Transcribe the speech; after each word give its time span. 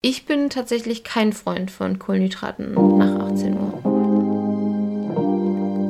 Ich 0.00 0.26
bin 0.26 0.48
tatsächlich 0.48 1.02
kein 1.02 1.32
Freund 1.32 1.72
von 1.72 1.98
Kohlenhydraten 1.98 2.72
nach 2.98 3.32
18 3.32 3.52
Uhr. 3.58 3.80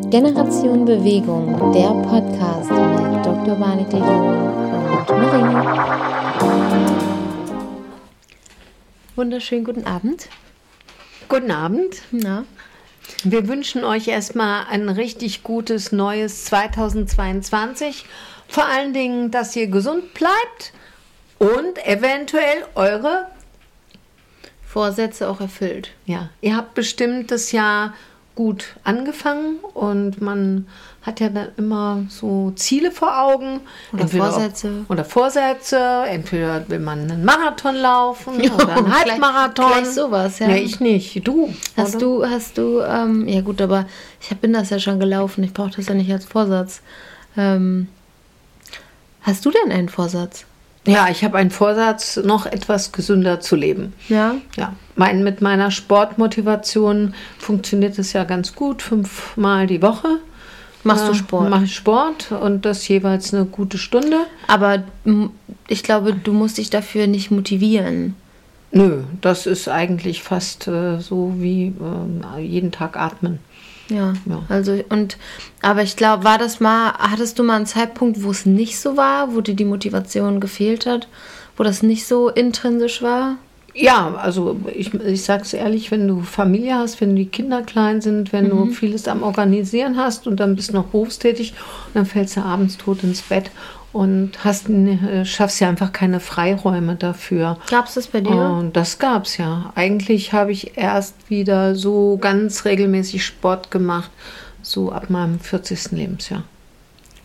Generation 0.09 0.87
Bewegung, 0.87 1.75
der 1.75 1.91
Podcast 2.09 2.71
mit 2.71 3.27
Dr. 3.27 3.55
Barney 3.57 3.85
und 3.85 5.11
Marie. 5.11 5.69
Wunderschönen 9.15 9.65
guten 9.65 9.85
Abend. 9.85 10.31
Guten 11.29 11.51
Abend. 11.51 12.01
Na? 12.11 12.47
Wir 13.25 13.47
wünschen 13.47 13.85
euch 13.85 14.09
erstmal 14.09 14.65
ein 14.71 14.89
richtig 14.89 15.43
gutes 15.43 15.93
neues 15.93 16.47
2022. 16.47 18.07
Vor 18.49 18.65
allen 18.65 18.95
Dingen, 18.95 19.31
dass 19.31 19.55
ihr 19.55 19.67
gesund 19.67 20.15
bleibt 20.15 20.73
und 21.39 21.87
eventuell 21.87 22.65
eure 22.75 23.27
Vorsätze 24.79 25.29
auch 25.29 25.41
erfüllt. 25.41 25.91
Ja, 26.07 26.29
ihr 26.41 26.57
habt 26.57 26.75
bestimmt 26.75 27.33
das 27.33 27.51
Jahr 27.51 27.95
gut 28.37 28.77
angefangen 28.85 29.57
und 29.75 30.23
man 30.23 30.69
hat 31.03 31.19
ja 31.19 31.31
dann 31.31 31.49
immer 31.57 32.05
so 32.09 32.53
Ziele 32.55 32.93
vor 32.93 33.21
Augen. 33.21 33.59
Oder 33.93 34.07
Vorsätze. 34.07 34.85
Auch, 34.87 34.91
oder 34.91 35.05
Vorsätze. 35.05 36.05
Entweder 36.07 36.69
will 36.69 36.79
man 36.79 37.11
einen 37.11 37.25
Marathon 37.25 37.75
laufen 37.75 38.41
oder 38.41 38.77
einen 38.77 38.97
Halbmarathon. 38.97 39.67
Gleich 39.67 39.89
sowas, 39.89 40.39
ja. 40.39 40.51
ja. 40.51 40.55
ich 40.55 40.79
nicht. 40.79 41.27
Du. 41.27 41.53
Hast 41.77 41.97
oder? 41.97 42.05
du, 42.05 42.31
hast 42.31 42.57
du, 42.57 42.81
ähm, 42.81 43.27
ja 43.27 43.41
gut, 43.41 43.61
aber 43.61 43.85
ich 44.21 44.29
bin 44.37 44.53
das 44.53 44.71
ja 44.71 44.79
schon 44.79 45.01
gelaufen. 45.01 45.43
Ich 45.43 45.53
brauche 45.53 45.71
das 45.71 45.89
ja 45.89 45.95
nicht 45.95 46.13
als 46.13 46.25
Vorsatz. 46.25 46.83
Ähm, 47.37 47.89
hast 49.23 49.45
du 49.45 49.51
denn 49.51 49.73
einen 49.73 49.89
Vorsatz? 49.89 50.45
Ja, 50.93 51.09
ich 51.11 51.23
habe 51.25 51.39
einen 51.39 51.51
Vorsatz, 51.51 52.17
noch 52.17 52.47
etwas 52.47 52.93
gesünder 52.93 53.41
zu 53.41 53.57
leben. 53.57 53.93
Ja. 54.09 54.35
Ja. 54.57 54.75
Mein, 54.97 55.23
mit 55.23 55.41
meiner 55.41 55.71
Sportmotivation 55.71 57.15
funktioniert 57.39 57.99
es 57.99 58.13
ja 58.13 58.25
ganz 58.25 58.55
gut, 58.55 58.83
fünfmal 58.83 59.67
die 59.67 59.83
Woche. 59.83 60.09
Machst 60.85 61.09
du 61.09 61.15
Sport? 61.15 61.51
Mache 61.51 61.65
ich 61.65 61.75
Sport 61.75 62.33
und 62.33 62.65
das 62.65 62.87
jeweils 62.89 63.35
eine 63.35 63.45
gute 63.45 63.79
Stunde. 63.79 64.17
Aber 64.47 64.83
m- 65.05 65.31
ich 65.67 65.83
glaube, 65.83 66.15
du 66.15 66.33
musst 66.33 66.59
dich 66.59 66.71
dafür 66.71 67.07
nicht 67.07 67.31
motivieren. 67.31 68.15
Nö, 68.71 69.03
das 69.21 69.47
ist 69.47 69.69
eigentlich 69.69 70.23
fast 70.23 70.69
äh, 70.69 71.01
so 71.01 71.35
wie 71.39 71.75
äh, 72.37 72.41
jeden 72.41 72.71
Tag 72.71 72.97
atmen. 72.97 73.39
Ja, 73.89 74.13
Ja. 74.27 74.43
also 74.49 74.79
und 74.91 75.17
aber 75.63 75.83
ich 75.83 75.97
glaube, 75.97 76.25
war 76.25 76.39
das 76.39 76.61
mal, 76.61 76.93
hattest 76.99 77.39
du 77.39 77.43
mal 77.43 77.57
einen 77.57 77.67
Zeitpunkt, 77.67 78.23
wo 78.23 78.31
es 78.31 78.45
nicht 78.47 78.79
so 78.79 78.97
war, 78.97 79.35
wo 79.35 79.41
dir 79.41 79.55
die 79.55 79.65
Motivation 79.65 80.41
gefehlt 80.41 80.87
hat, 80.87 81.09
wo 81.57 81.65
das 81.65 81.83
nicht 81.83 82.07
so 82.07 82.29
intrinsisch 82.29 83.03
war? 83.03 83.37
Ja, 83.75 84.15
also 84.17 84.59
ich, 84.75 84.93
ich 84.95 85.23
sag's 85.23 85.53
ehrlich, 85.53 85.91
wenn 85.91 86.09
du 86.09 86.21
Familie 86.23 86.75
hast, 86.75 87.01
wenn 87.01 87.15
die 87.15 87.27
Kinder 87.27 87.63
klein 87.63 88.01
sind, 88.01 88.33
wenn 88.33 88.51
du 88.51 88.67
vieles 88.73 89.07
am 89.07 89.23
Organisieren 89.23 89.97
hast 89.97 90.27
und 90.27 90.41
dann 90.41 90.57
bist 90.57 90.71
du 90.71 90.75
noch 90.75 90.87
berufstätig 90.87 91.55
dann 91.95 92.05
fällst 92.05 92.37
du 92.37 92.41
abends 92.43 92.77
tot 92.77 93.05
ins 93.05 93.23
Bett 93.23 93.51
und 93.93 94.45
hast, 94.45 94.69
äh, 94.69 95.25
schaffst 95.25 95.61
ja 95.61 95.69
einfach 95.69 95.93
keine 95.93 96.21
Freiräume 96.21 96.97
dafür. 96.97 97.59
Gab 97.71 97.87
es 97.87 97.95
das 97.95 98.07
bei 98.07 98.21
dir? 98.21 98.33
Und 98.33 98.77
das 98.77 98.99
gab's 98.99 99.37
ja. 99.39 99.73
Eigentlich 99.75 100.33
habe 100.33 100.53
ich 100.53 100.77
erst 100.77 101.31
wieder 101.31 101.75
so 101.75 102.19
ganz 102.21 102.65
regelmäßig 102.65 103.25
Sport 103.25 103.71
gemacht, 103.71 104.11
so 104.63 104.93
ab 104.93 105.09
meinem 105.11 105.41
40. 105.41 105.93
Lebensjahr. 105.93 106.45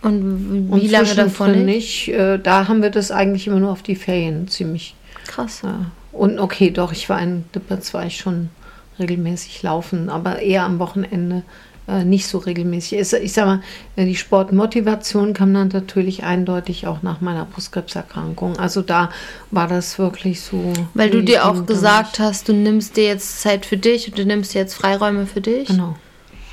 Und 0.01 0.69
Und 0.69 0.81
wie 0.81 0.87
lange 0.87 1.15
davon 1.15 1.65
nicht? 1.65 2.07
nicht? 2.07 2.09
Äh, 2.09 2.39
Da 2.39 2.67
haben 2.67 2.81
wir 2.81 2.89
das 2.89 3.11
eigentlich 3.11 3.47
immer 3.47 3.59
nur 3.59 3.71
auf 3.71 3.83
die 3.83 3.95
Ferien 3.95 4.47
ziemlich. 4.47 4.95
Krass. 5.27 5.61
Ja. 5.63 5.85
Und 6.11 6.39
okay, 6.39 6.71
doch, 6.71 6.91
ich 6.91 7.09
war 7.09 7.21
in 7.21 7.45
Lippert, 7.53 7.93
war 7.93 8.05
ich 8.05 8.17
schon 8.17 8.49
regelmäßig 8.99 9.63
laufen, 9.63 10.09
aber 10.09 10.39
eher 10.39 10.63
am 10.63 10.79
Wochenende 10.79 11.37
äh, 11.37 11.41
nicht 11.87 12.27
so 12.27 12.37
regelmäßig. 12.37 12.97
Es- 12.99 13.13
Ich 13.13 13.33
sag 13.33 13.45
mal, 13.45 13.61
äh, 13.95 14.05
die 14.05 14.15
Sportmotivation 14.15 15.33
kam 15.33 15.53
dann 15.53 15.67
natürlich 15.67 16.23
eindeutig 16.23 16.87
auch 16.87 17.01
nach 17.01 17.19
meiner 17.21 17.45
Brustkrebserkrankung. 17.45 18.57
Also 18.57 18.81
da 18.81 19.09
war 19.51 19.67
das 19.67 19.99
wirklich 19.99 20.41
so. 20.41 20.73
Weil 20.93 21.09
du 21.09 21.21
dir 21.23 21.45
auch 21.45 21.65
gesagt 21.65 22.19
hast, 22.19 22.47
du 22.47 22.53
nimmst 22.53 22.95
dir 22.97 23.05
jetzt 23.05 23.41
Zeit 23.41 23.65
für 23.65 23.77
dich 23.77 24.07
und 24.09 24.17
du 24.17 24.25
nimmst 24.25 24.53
dir 24.53 24.59
jetzt 24.59 24.75
Freiräume 24.75 25.25
für 25.25 25.41
dich. 25.41 25.67
Genau. 25.67 25.95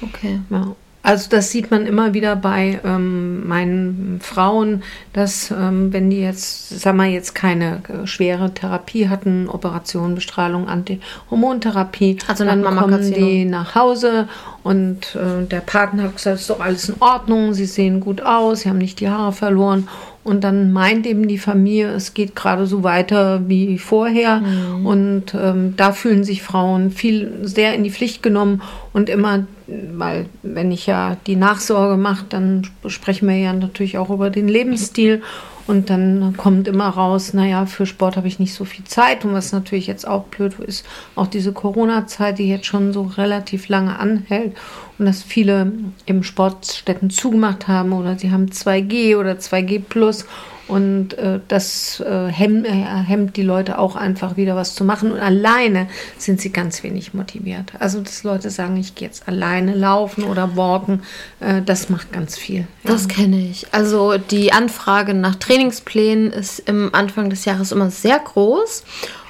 Okay. 0.02 0.40
Ja. 0.50 0.74
Also 1.02 1.30
das 1.30 1.50
sieht 1.50 1.70
man 1.70 1.86
immer 1.86 2.12
wieder 2.12 2.36
bei 2.36 2.78
ähm, 2.84 3.48
meinen 3.48 4.20
Frauen, 4.22 4.82
dass 5.14 5.50
ähm, 5.50 5.92
wenn 5.94 6.10
die 6.10 6.20
jetzt, 6.20 6.78
sag 6.78 6.94
mal, 6.94 7.08
jetzt 7.08 7.34
keine 7.34 7.80
äh, 7.88 8.06
schwere 8.06 8.52
Therapie 8.52 9.08
hatten, 9.08 9.48
Operation, 9.48 10.14
Bestrahlung, 10.14 10.68
Antihormontherapie, 10.68 12.18
Also 12.26 12.44
dann 12.44 12.62
kommen 12.62 13.12
die 13.12 13.46
nach 13.46 13.74
Hause 13.74 14.28
und 14.62 15.14
äh, 15.14 15.46
der 15.46 15.60
Partner 15.60 16.04
hat 16.04 16.16
gesagt, 16.16 16.36
es 16.36 16.42
ist 16.42 16.50
doch 16.50 16.60
alles 16.60 16.90
in 16.90 16.96
Ordnung, 17.00 17.54
sie 17.54 17.64
sehen 17.64 18.00
gut 18.00 18.20
aus, 18.20 18.60
sie 18.60 18.68
haben 18.68 18.78
nicht 18.78 19.00
die 19.00 19.08
Haare 19.08 19.32
verloren. 19.32 19.88
Und 20.22 20.44
dann 20.44 20.70
meint 20.70 21.06
eben 21.06 21.28
die 21.28 21.38
Familie, 21.38 21.92
es 21.92 22.12
geht 22.12 22.36
gerade 22.36 22.66
so 22.66 22.82
weiter 22.82 23.48
wie 23.48 23.78
vorher. 23.78 24.40
Mhm. 24.40 24.86
Und 24.86 25.34
ähm, 25.34 25.74
da 25.76 25.92
fühlen 25.92 26.24
sich 26.24 26.42
Frauen 26.42 26.90
viel 26.90 27.38
sehr 27.42 27.74
in 27.74 27.84
die 27.84 27.90
Pflicht 27.90 28.22
genommen. 28.22 28.60
Und 28.92 29.08
immer, 29.08 29.46
weil 29.92 30.26
wenn 30.42 30.72
ich 30.72 30.86
ja 30.86 31.16
die 31.26 31.36
Nachsorge 31.36 31.96
mache, 31.96 32.24
dann 32.28 32.66
sprechen 32.86 33.28
wir 33.28 33.36
ja 33.36 33.52
natürlich 33.52 33.98
auch 33.98 34.10
über 34.10 34.30
den 34.30 34.48
Lebensstil. 34.48 35.22
Und 35.66 35.88
dann 35.88 36.34
kommt 36.36 36.66
immer 36.66 36.88
raus, 36.88 37.32
naja, 37.32 37.64
für 37.64 37.86
Sport 37.86 38.16
habe 38.16 38.26
ich 38.26 38.40
nicht 38.40 38.54
so 38.54 38.64
viel 38.64 38.84
Zeit. 38.84 39.24
Und 39.24 39.34
was 39.34 39.52
natürlich 39.52 39.86
jetzt 39.86 40.06
auch 40.06 40.24
blöd 40.24 40.58
ist, 40.58 40.84
auch 41.14 41.28
diese 41.28 41.52
Corona-Zeit, 41.52 42.38
die 42.38 42.48
jetzt 42.48 42.66
schon 42.66 42.92
so 42.92 43.02
relativ 43.02 43.68
lange 43.68 43.96
anhält. 43.98 44.56
Und 44.98 45.06
dass 45.06 45.22
viele 45.22 45.72
eben 46.06 46.24
Sportstätten 46.24 47.10
zugemacht 47.10 47.68
haben 47.68 47.92
oder 47.92 48.18
sie 48.18 48.32
haben 48.32 48.46
2G 48.46 49.16
oder 49.16 49.34
2G 49.34 49.80
plus. 49.88 50.26
Und 50.70 51.14
äh, 51.14 51.40
das 51.48 51.98
äh, 51.98 52.28
hemm, 52.28 52.64
äh, 52.64 52.70
hemmt 52.70 53.36
die 53.36 53.42
Leute 53.42 53.76
auch 53.76 53.96
einfach 53.96 54.36
wieder 54.36 54.54
was 54.54 54.76
zu 54.76 54.84
machen. 54.84 55.10
Und 55.10 55.18
alleine 55.18 55.88
sind 56.16 56.40
sie 56.40 56.50
ganz 56.50 56.84
wenig 56.84 57.12
motiviert. 57.12 57.72
Also, 57.80 58.00
dass 58.00 58.22
Leute 58.22 58.50
sagen, 58.50 58.76
ich 58.76 58.94
gehe 58.94 59.08
jetzt 59.08 59.26
alleine 59.26 59.74
laufen 59.74 60.22
oder 60.22 60.56
walken, 60.56 61.02
äh, 61.40 61.60
das 61.60 61.88
macht 61.88 62.12
ganz 62.12 62.38
viel. 62.38 62.68
Ja. 62.84 62.92
Das 62.92 63.08
kenne 63.08 63.40
ich. 63.40 63.66
Also 63.72 64.16
die 64.16 64.52
Anfrage 64.52 65.12
nach 65.12 65.34
Trainingsplänen 65.34 66.30
ist 66.30 66.60
im 66.60 66.94
Anfang 66.94 67.30
des 67.30 67.44
Jahres 67.44 67.72
immer 67.72 67.90
sehr 67.90 68.20
groß. 68.20 68.84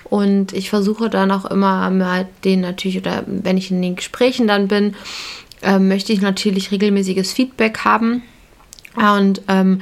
Und 0.04 0.52
ich 0.52 0.68
versuche 0.68 1.08
dann 1.08 1.30
auch 1.30 1.46
immer 1.46 1.88
mit 1.88 2.26
denen 2.44 2.60
natürlich, 2.60 2.98
oder 2.98 3.24
wenn 3.26 3.56
ich 3.56 3.70
in 3.70 3.80
den 3.80 3.96
Gesprächen 3.96 4.46
dann 4.46 4.68
bin, 4.68 4.94
äh, 5.62 5.78
möchte 5.78 6.12
ich 6.12 6.20
natürlich 6.20 6.70
regelmäßiges 6.70 7.32
Feedback 7.32 7.78
haben. 7.78 8.22
Und 8.94 9.40
ähm, 9.48 9.80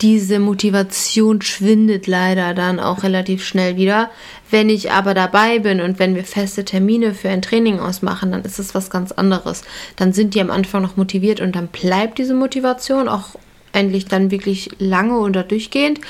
diese 0.00 0.38
Motivation 0.38 1.40
schwindet 1.40 2.06
leider 2.06 2.52
dann 2.52 2.80
auch 2.80 3.04
relativ 3.04 3.44
schnell 3.44 3.76
wieder. 3.76 4.10
Wenn 4.50 4.68
ich 4.68 4.90
aber 4.90 5.14
dabei 5.14 5.60
bin 5.60 5.80
und 5.80 5.98
wenn 5.98 6.14
wir 6.14 6.24
feste 6.24 6.64
Termine 6.64 7.14
für 7.14 7.28
ein 7.28 7.42
Training 7.42 7.78
ausmachen, 7.78 8.32
dann 8.32 8.42
ist 8.42 8.58
es 8.58 8.74
was 8.74 8.90
ganz 8.90 9.12
anderes. 9.12 9.62
Dann 9.96 10.12
sind 10.12 10.34
die 10.34 10.40
am 10.40 10.50
Anfang 10.50 10.82
noch 10.82 10.96
motiviert 10.96 11.40
und 11.40 11.54
dann 11.54 11.68
bleibt 11.68 12.18
diese 12.18 12.34
Motivation 12.34 13.08
auch 13.08 13.36
endlich 13.72 14.06
dann 14.06 14.30
wirklich 14.30 14.70
lange 14.78 15.18
oder 15.18 15.42
durchgehend. 15.42 16.00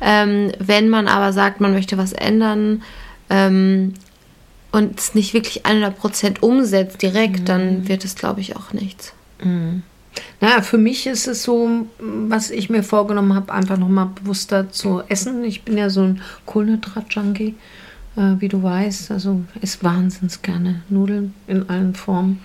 Ähm, 0.00 0.52
wenn 0.58 0.88
man 0.88 1.08
aber 1.08 1.32
sagt, 1.32 1.60
man 1.60 1.72
möchte 1.72 1.98
was 1.98 2.12
ändern 2.12 2.82
ähm, 3.28 3.94
und 4.72 4.98
es 4.98 5.14
nicht 5.14 5.34
wirklich 5.34 5.64
100% 5.66 6.40
umsetzt 6.40 7.02
direkt, 7.02 7.48
dann 7.48 7.88
wird 7.88 8.04
es, 8.04 8.14
glaube 8.14 8.40
ich, 8.40 8.56
auch 8.56 8.72
nichts. 8.72 9.12
Naja, 10.40 10.62
für 10.62 10.78
mich 10.78 11.06
ist 11.06 11.28
es 11.28 11.42
so, 11.42 11.86
was 11.98 12.50
ich 12.50 12.70
mir 12.70 12.82
vorgenommen 12.82 13.34
habe, 13.34 13.52
einfach 13.52 13.76
nochmal 13.78 14.08
bewusster 14.14 14.70
zu 14.70 15.02
essen. 15.08 15.44
Ich 15.44 15.62
bin 15.62 15.76
ja 15.76 15.90
so 15.90 16.02
ein 16.02 16.22
Kohlenhydrat-Junkie, 16.46 17.54
äh, 18.16 18.20
wie 18.38 18.48
du 18.48 18.62
weißt. 18.62 19.10
Also 19.10 19.42
esse 19.60 19.82
wahnsinnig 19.82 20.40
gerne 20.42 20.82
Nudeln 20.88 21.34
in 21.46 21.68
allen 21.68 21.94
Formen. 21.94 22.40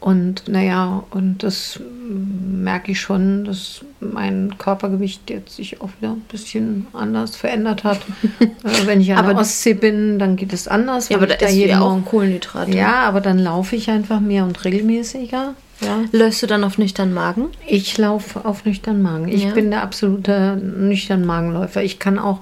Und 0.00 0.48
naja, 0.48 1.04
und 1.10 1.42
das 1.44 1.78
merke 2.08 2.90
ich 2.92 3.00
schon, 3.00 3.44
dass 3.44 3.82
mein 4.00 4.56
Körpergewicht 4.58 5.30
jetzt 5.30 5.54
sich 5.56 5.80
auch 5.80 5.90
wieder 6.00 6.12
ein 6.12 6.22
bisschen 6.22 6.86
anders 6.92 7.36
verändert 7.36 7.84
hat. 7.84 8.00
äh, 8.40 8.46
wenn 8.86 9.00
ich 9.00 9.12
an 9.12 9.18
Aber- 9.18 9.28
der 9.34 9.42
Ostsee 9.42 9.74
bin, 9.74 10.18
dann 10.18 10.36
geht 10.36 10.52
es 10.52 10.66
anders. 10.68 11.08
Ja, 11.08 11.18
weil 11.18 11.24
aber 11.24 11.32
ich 11.34 11.38
da 11.38 11.46
ist 11.46 11.54
ja 11.56 11.80
auch 11.80 11.90
Morgen- 11.90 12.04
Kohlenhydrate. 12.04 12.76
Ja, 12.76 13.02
aber 13.02 13.20
dann 13.20 13.38
laufe 13.38 13.76
ich 13.76 13.90
einfach 13.90 14.20
mehr 14.20 14.44
und 14.44 14.64
regelmäßiger. 14.64 15.54
Ja. 15.84 16.04
Läufst 16.12 16.42
du 16.42 16.46
dann 16.46 16.64
auf 16.64 16.78
nüchtern 16.78 17.12
Magen? 17.12 17.48
Ich 17.66 17.96
laufe 17.98 18.44
auf 18.44 18.64
nüchtern 18.64 19.02
Magen. 19.02 19.28
Ich 19.28 19.44
Ja. 19.44 19.50
bin 19.52 19.70
der 19.70 19.82
absolute 19.82 20.56
nüchtern 20.56 21.24
Magenläufer. 21.24 21.82
Ich 21.82 21.98
kann 21.98 22.18
auch 22.18 22.40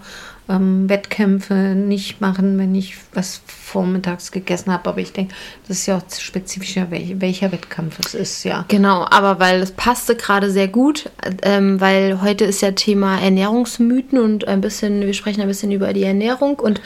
ähm, 0.48 0.88
Wettkämpfe 0.88 1.54
nicht 1.54 2.20
machen, 2.20 2.58
wenn 2.58 2.74
ich 2.74 2.96
was 3.14 3.40
vormittags 3.46 4.32
gegessen 4.32 4.72
habe. 4.72 4.88
Aber 4.90 4.98
ich 5.00 5.12
denke, 5.12 5.32
das 5.68 5.78
ist 5.78 5.86
ja 5.86 5.96
auch 5.98 6.02
spezifischer, 6.18 6.90
welch, 6.90 7.20
welcher 7.20 7.52
Wettkampf 7.52 7.98
es 8.04 8.14
ist, 8.14 8.44
ja. 8.44 8.64
Genau, 8.68 9.06
aber 9.08 9.38
weil 9.38 9.60
es 9.62 9.70
passte 9.70 10.16
gerade 10.16 10.50
sehr 10.50 10.66
gut, 10.68 11.08
ähm, 11.42 11.80
weil 11.80 12.20
heute 12.20 12.44
ist 12.46 12.62
ja 12.62 12.72
Thema 12.72 13.18
Ernährungsmythen 13.20 14.18
und 14.18 14.48
ein 14.48 14.60
bisschen, 14.60 15.02
wir 15.02 15.14
sprechen 15.14 15.40
ein 15.40 15.48
bisschen 15.48 15.70
über 15.70 15.92
die 15.92 16.02
Ernährung 16.02 16.58
und 16.58 16.80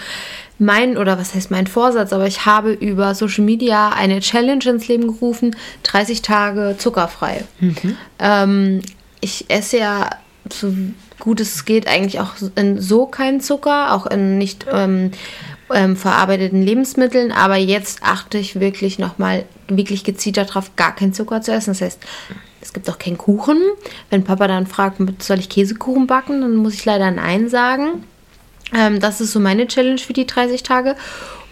mein, 0.58 0.96
oder 0.96 1.18
was 1.18 1.34
heißt 1.34 1.50
mein 1.50 1.66
Vorsatz, 1.66 2.12
aber 2.12 2.26
ich 2.26 2.46
habe 2.46 2.72
über 2.72 3.14
Social 3.14 3.44
Media 3.44 3.90
eine 3.90 4.20
Challenge 4.20 4.64
ins 4.64 4.88
Leben 4.88 5.08
gerufen, 5.08 5.56
30 5.82 6.22
Tage 6.22 6.76
zuckerfrei. 6.78 7.44
Ähm, 8.18 8.82
ich 9.20 9.46
esse 9.48 9.78
ja 9.78 10.10
so 10.52 10.72
gut 11.18 11.40
es 11.40 11.64
geht 11.64 11.88
eigentlich 11.88 12.20
auch 12.20 12.34
in 12.54 12.80
so 12.80 13.06
keinen 13.06 13.40
Zucker, 13.40 13.94
auch 13.94 14.06
in 14.06 14.36
nicht 14.38 14.66
ähm, 14.70 15.10
ähm, 15.72 15.96
verarbeiteten 15.96 16.62
Lebensmitteln, 16.62 17.32
aber 17.32 17.56
jetzt 17.56 18.02
achte 18.02 18.38
ich 18.38 18.60
wirklich 18.60 18.98
nochmal 18.98 19.44
wirklich 19.68 20.04
gezielt 20.04 20.36
darauf, 20.36 20.76
gar 20.76 20.94
keinen 20.94 21.14
Zucker 21.14 21.40
zu 21.40 21.52
essen. 21.52 21.70
Das 21.70 21.80
heißt, 21.80 22.00
es 22.60 22.72
gibt 22.72 22.88
auch 22.90 22.98
keinen 22.98 23.18
Kuchen. 23.18 23.58
Wenn 24.10 24.24
Papa 24.24 24.48
dann 24.48 24.66
fragt, 24.66 25.00
soll 25.22 25.38
ich 25.38 25.48
Käsekuchen 25.48 26.06
backen, 26.06 26.42
dann 26.42 26.56
muss 26.56 26.74
ich 26.74 26.84
leider 26.84 27.10
Nein 27.10 27.48
sagen. 27.48 28.04
Ähm, 28.72 29.00
das 29.00 29.20
ist 29.20 29.32
so 29.32 29.40
meine 29.40 29.66
Challenge 29.66 29.98
für 29.98 30.12
die 30.12 30.26
30 30.26 30.62
Tage. 30.62 30.96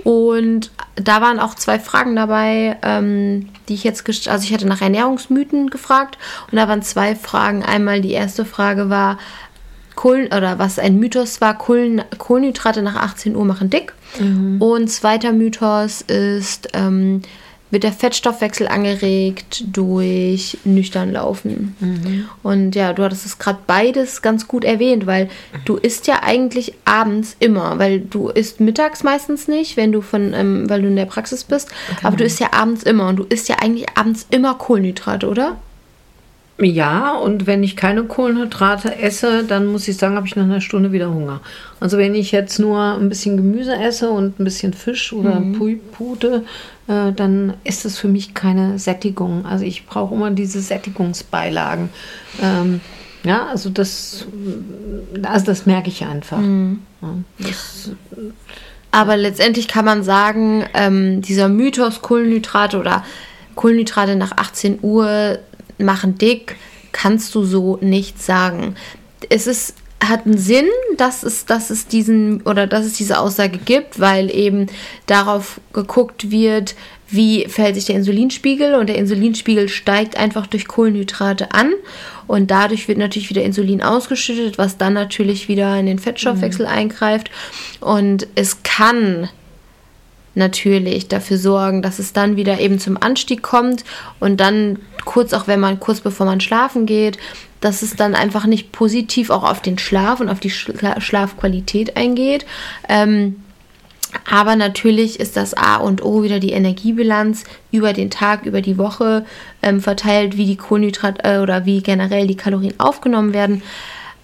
Und 0.05 0.71
da 0.97 1.21
waren 1.21 1.39
auch 1.39 1.55
zwei 1.55 1.79
Fragen 1.79 2.17
dabei, 2.17 2.77
ähm, 2.83 3.49
die 3.69 3.75
ich 3.75 3.85
jetzt, 3.85 4.09
also 4.29 4.45
ich 4.45 4.53
hatte 4.53 4.67
nach 4.67 4.83
Ernährungsmythen 4.83 5.71
gefragt 5.71 6.19
und 6.51 6.57
da 6.57 6.67
waren 6.67 6.83
zwei 6.83 7.15
Fragen. 7.15 7.65
Einmal 7.65 8.01
die 8.01 8.13
erste 8.13 8.45
Frage 8.45 8.91
war, 8.91 9.19
Kohlen, 9.95 10.27
oder 10.27 10.59
was 10.59 10.79
ein 10.79 10.99
Mythos 10.99 11.41
war, 11.41 11.57
Kohlen, 11.57 12.03
Kohlenhydrate 12.19 12.83
nach 12.83 12.97
18 12.97 13.37
Uhr 13.37 13.45
machen 13.45 13.71
dick. 13.71 13.93
Mhm. 14.19 14.61
Und 14.61 14.89
zweiter 14.89 15.33
Mythos 15.33 16.01
ist, 16.01 16.69
ähm, 16.73 17.23
wird 17.73 17.85
der 17.85 17.93
Fettstoffwechsel 17.93 18.69
angeregt 18.69 19.65
durch 19.73 20.59
nüchtern 20.65 21.11
Laufen. 21.11 21.75
Mhm. 21.81 22.29
Und 22.43 22.75
ja, 22.75 22.93
du 22.93 23.03
hattest 23.03 23.25
es 23.25 23.39
gerade 23.39 23.61
beides 23.67 24.21
ganz 24.21 24.47
gut 24.47 24.63
erwähnt, 24.63 25.07
weil 25.07 25.31
du 25.65 25.77
isst 25.77 26.07
ja 26.07 26.23
eigentlich 26.23 26.75
abends 26.85 27.35
immer, 27.41 27.79
weil 27.79 28.01
du 28.01 28.29
isst 28.29 28.61
mittags 28.61 29.03
meistens 29.03 29.49
nicht, 29.49 29.79
wenn 29.79 29.91
du 29.91 30.03
von, 30.03 30.35
ähm, 30.35 30.69
weil 30.69 30.83
du 30.83 30.89
in 30.89 30.97
der 30.97 31.07
Praxis 31.07 31.45
bist, 31.45 31.71
okay. 31.91 32.07
aber 32.07 32.17
du 32.19 32.25
isst 32.25 32.41
ja 32.41 32.53
abends 32.53 32.83
immer 32.83 33.09
und 33.09 33.17
du 33.17 33.25
isst 33.25 33.49
ja 33.49 33.57
eigentlich 33.61 33.87
abends 33.97 34.27
immer 34.31 34.55
Kohlenhydrate, 34.55 35.27
oder? 35.27 35.57
Ja, 36.61 37.13
und 37.13 37.47
wenn 37.47 37.63
ich 37.63 37.77
keine 37.77 38.05
Kohlenhydrate 38.05 38.97
esse, 38.97 39.45
dann 39.45 39.67
muss 39.67 39.89
ich 39.89 39.97
sagen, 39.97 40.17
habe 40.17 40.27
ich 40.27 40.37
nach 40.37 40.45
einer 40.45 40.61
Stunde 40.61 40.93
wieder 40.93 41.13
Hunger. 41.13 41.41
Also 41.81 41.99
wenn 41.99 42.15
ich 42.15 42.31
jetzt 42.31 42.59
nur 42.61 42.79
ein 42.79 43.09
bisschen 43.09 43.37
Gemüse 43.37 43.75
esse 43.75 44.11
und 44.11 44.39
ein 44.39 44.45
bisschen 44.45 44.75
Fisch 44.75 45.13
oder 45.13 45.41
mhm. 45.41 45.81
Pute, 45.93 46.45
äh, 46.89 47.13
dann 47.13 47.55
ist 47.65 47.85
das 47.85 47.99
für 47.99 48.09
mich 48.09 48.35
keine 48.35 48.79
Sättigung. 48.79 49.47
Also 49.47 49.65
ich 49.65 49.87
brauche 49.87 50.15
immer 50.15 50.31
diese 50.31 50.61
Sättigungsbeilagen. 50.61 51.91
Ähm, 52.41 52.81
ja, 53.25 53.47
also 53.47 53.71
das, 53.71 54.27
also 55.23 55.47
das 55.47 55.67
merke 55.67 55.89
ich 55.89 56.05
einfach. 56.05 56.39
Mhm. 56.39 56.81
Ja, 57.01 57.15
das, 57.39 57.91
aber 58.91 59.17
letztendlich 59.17 59.69
kann 59.69 59.85
man 59.85 60.03
sagen, 60.03 60.65
ähm, 60.75 61.23
dieser 61.23 61.49
Mythos 61.49 62.03
Kohlenhydrate 62.03 62.79
oder 62.79 63.05
Kohlenhydrate 63.55 64.17
nach 64.17 64.33
18 64.33 64.81
Uhr 64.83 65.39
machen 65.79 66.19
dick, 66.19 66.57
kannst 66.93 67.35
du 67.35 67.45
so 67.45 67.79
nicht 67.81 68.23
sagen. 68.23 68.75
Es 69.31 69.47
ist 69.47 69.77
hat 70.03 70.27
einen 70.27 70.39
Sinn, 70.39 70.67
dass 70.97 71.23
es, 71.23 71.47
dass 71.47 71.71
es 71.71 71.87
diesen 71.87 72.43
oder 72.43 72.67
dass 72.67 72.85
es 72.85 72.95
diese 72.95 73.19
Aussage 73.19 73.59
gibt, 73.59 74.01
weil 74.01 74.35
eben 74.35 74.67
darauf 75.07 75.61
geguckt 75.73 76.31
wird, 76.31 76.75
wie 77.09 77.47
verhält 77.47 77.75
sich 77.77 77.85
der 77.85 77.97
Insulinspiegel 77.97 78.75
und 78.75 78.89
der 78.89 78.97
Insulinspiegel 78.97 79.69
steigt 79.69 80.17
einfach 80.17 80.47
durch 80.47 80.67
Kohlenhydrate 80.67 81.53
an 81.53 81.73
und 82.27 82.51
dadurch 82.51 82.89
wird 82.89 82.99
natürlich 82.99 83.31
wieder 83.31 83.43
Insulin 83.43 83.83
ausgeschüttet, 83.83 84.59
was 84.59 84.79
dann 84.79 84.95
natürlich 84.95 85.49
wieder 85.49 85.79
in 85.79 85.87
den 85.87 85.99
Fettstoffwechsel 85.99 86.67
mhm. 86.67 86.73
eingreift 86.73 87.31
und 87.81 88.27
es 88.35 88.63
kann 88.63 89.29
natürlich 90.35 91.09
dafür 91.09 91.37
sorgen, 91.37 91.83
dass 91.83 91.99
es 91.99 92.15
dann 92.15 92.37
wieder 92.37 92.59
eben 92.59 92.79
zum 92.79 92.97
Anstieg 92.97 93.43
kommt 93.43 93.85
und 94.19 94.41
dann 94.41 94.79
kurz 95.05 95.35
auch 95.35 95.47
wenn 95.47 95.61
man 95.61 95.79
kurz 95.81 96.01
bevor 96.01 96.25
man 96.25 96.41
schlafen 96.41 96.87
geht, 96.87 97.19
dass 97.63 97.81
es 97.81 97.97
dann 97.97 98.15
einfach 98.15 98.45
nicht 98.45 98.73
positiv 98.73 99.31
auch 99.31 99.45
auf 99.45 99.63
den 99.63 99.79
Schlaf 99.79 100.21
und 100.21 100.29
auf 100.29 100.41
die 100.41 100.51
Schla 100.51 101.01
Schlafqualität 101.01 101.97
eingeht. 101.97 102.45
Ähm, 102.89 103.37
aber 104.31 104.57
natürlich 104.57 105.19
ist 105.21 105.37
das 105.37 105.55
A 105.55 105.77
und 105.77 106.05
O 106.05 106.23
wieder 106.23 106.39
die 106.39 106.53
Energiebilanz 106.53 107.45
über 107.71 107.95
den 107.95 108.11
Tag, 108.11 108.45
über 108.45 108.61
die 108.61 108.77
Woche 108.77 109.25
ähm, 109.63 109.81
verteilt, 109.81 110.37
wie 110.37 110.45
die 110.45 110.57
Kohlenhydrate 110.57 111.25
äh, 111.25 111.39
oder 111.39 111.65
wie 111.65 111.83
generell 111.83 112.27
die 112.27 112.37
Kalorien 112.37 112.79
aufgenommen 112.79 113.33
werden. 113.33 113.63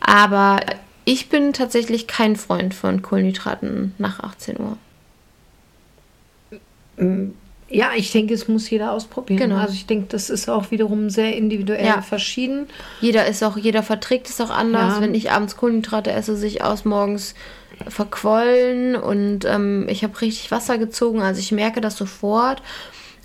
Aber 0.00 0.60
ich 1.04 1.30
bin 1.30 1.54
tatsächlich 1.54 2.06
kein 2.06 2.36
Freund 2.36 2.74
von 2.74 3.00
Kohlenhydraten 3.00 3.94
nach 3.96 4.20
18 4.20 4.56
Uhr. 4.60 4.76
Ja, 7.70 7.90
ich 7.94 8.10
denke, 8.12 8.32
es 8.32 8.48
muss 8.48 8.70
jeder 8.70 8.92
ausprobieren. 8.92 9.38
Genau. 9.38 9.56
Also 9.56 9.74
ich 9.74 9.86
denke, 9.86 10.06
das 10.08 10.30
ist 10.30 10.48
auch 10.48 10.70
wiederum 10.70 11.10
sehr 11.10 11.36
individuell 11.36 11.84
ja. 11.84 12.00
verschieden. 12.00 12.66
Jeder 13.00 13.26
ist 13.26 13.44
auch, 13.44 13.58
jeder 13.58 13.82
verträgt 13.82 14.28
es 14.28 14.40
auch 14.40 14.50
anders. 14.50 14.94
Ja. 14.94 15.00
Wenn 15.02 15.14
ich 15.14 15.30
abends 15.30 15.56
Kohlenhydrate 15.56 16.10
esse, 16.10 16.34
sich 16.36 16.64
aus 16.64 16.84
morgens 16.84 17.34
verquollen 17.86 18.96
und 18.96 19.44
ähm, 19.44 19.86
ich 19.88 20.02
habe 20.02 20.20
richtig 20.20 20.50
Wasser 20.50 20.78
gezogen. 20.78 21.20
Also 21.20 21.40
ich 21.40 21.52
merke 21.52 21.80
das 21.80 21.96
sofort. 21.96 22.62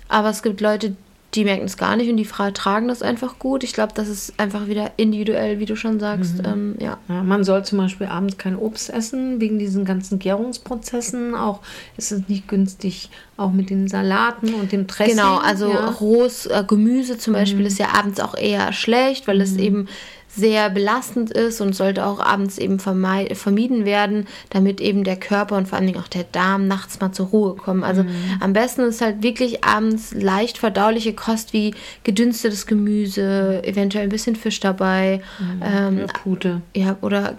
Aber 0.08 0.28
es 0.28 0.42
gibt 0.42 0.60
Leute, 0.60 0.94
die 1.34 1.44
merken 1.44 1.64
es 1.64 1.76
gar 1.76 1.96
nicht 1.96 2.08
und 2.08 2.16
die 2.16 2.26
tragen 2.26 2.86
das 2.86 3.02
einfach 3.02 3.38
gut. 3.38 3.64
Ich 3.64 3.72
glaube, 3.72 3.92
das 3.94 4.08
ist 4.08 4.38
einfach 4.38 4.68
wieder 4.68 4.92
individuell, 4.96 5.58
wie 5.58 5.66
du 5.66 5.74
schon 5.74 5.98
sagst. 5.98 6.38
Mhm. 6.38 6.44
Ähm, 6.44 6.76
ja. 6.78 6.98
ja. 7.08 7.22
Man 7.22 7.42
soll 7.42 7.64
zum 7.64 7.78
Beispiel 7.78 8.06
abends 8.06 8.38
kein 8.38 8.56
Obst 8.56 8.90
essen, 8.90 9.40
wegen 9.40 9.58
diesen 9.58 9.84
ganzen 9.84 10.18
Gärungsprozessen. 10.20 11.34
Auch 11.34 11.60
ist 11.96 12.12
es 12.12 12.28
nicht 12.28 12.46
günstig, 12.46 13.10
auch 13.36 13.50
mit 13.50 13.70
den 13.70 13.88
Salaten 13.88 14.54
und 14.54 14.70
dem 14.70 14.86
Dressing. 14.86 15.16
Genau, 15.16 15.38
also 15.38 15.70
ja. 15.70 15.90
rohes 15.90 16.46
äh, 16.46 16.62
Gemüse 16.66 17.18
zum 17.18 17.32
Beispiel 17.32 17.60
mhm. 17.60 17.66
ist 17.66 17.78
ja 17.78 17.88
abends 17.94 18.20
auch 18.20 18.36
eher 18.36 18.72
schlecht, 18.72 19.26
weil 19.26 19.36
mhm. 19.36 19.42
es 19.42 19.56
eben 19.56 19.88
sehr 20.36 20.70
belastend 20.70 21.30
ist 21.30 21.60
und 21.60 21.74
sollte 21.74 22.04
auch 22.04 22.20
abends 22.20 22.58
eben 22.58 22.78
vermieden 22.78 23.84
werden, 23.84 24.26
damit 24.50 24.80
eben 24.80 25.04
der 25.04 25.16
Körper 25.16 25.56
und 25.56 25.68
vor 25.68 25.78
allen 25.78 25.86
Dingen 25.86 26.00
auch 26.00 26.08
der 26.08 26.24
Darm 26.24 26.66
nachts 26.66 27.00
mal 27.00 27.12
zur 27.12 27.26
Ruhe 27.26 27.54
kommen. 27.54 27.84
Also 27.84 28.02
mhm. 28.02 28.10
am 28.40 28.52
besten 28.52 28.82
ist 28.82 29.00
halt 29.00 29.22
wirklich 29.22 29.64
abends 29.64 30.12
leicht 30.12 30.58
verdauliche 30.58 31.14
Kost 31.14 31.52
wie 31.52 31.74
gedünstetes 32.02 32.66
Gemüse, 32.66 33.62
eventuell 33.64 34.04
ein 34.04 34.10
bisschen 34.10 34.36
Fisch 34.36 34.60
dabei. 34.60 35.20
Mhm. 35.38 35.62
Ähm, 35.62 35.98
oder 35.98 36.12
Pute. 36.12 36.62
Ja, 36.74 36.96
oder 37.00 37.36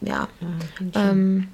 ja. 0.00 0.28
ja 0.94 1.10
ähm, 1.10 1.48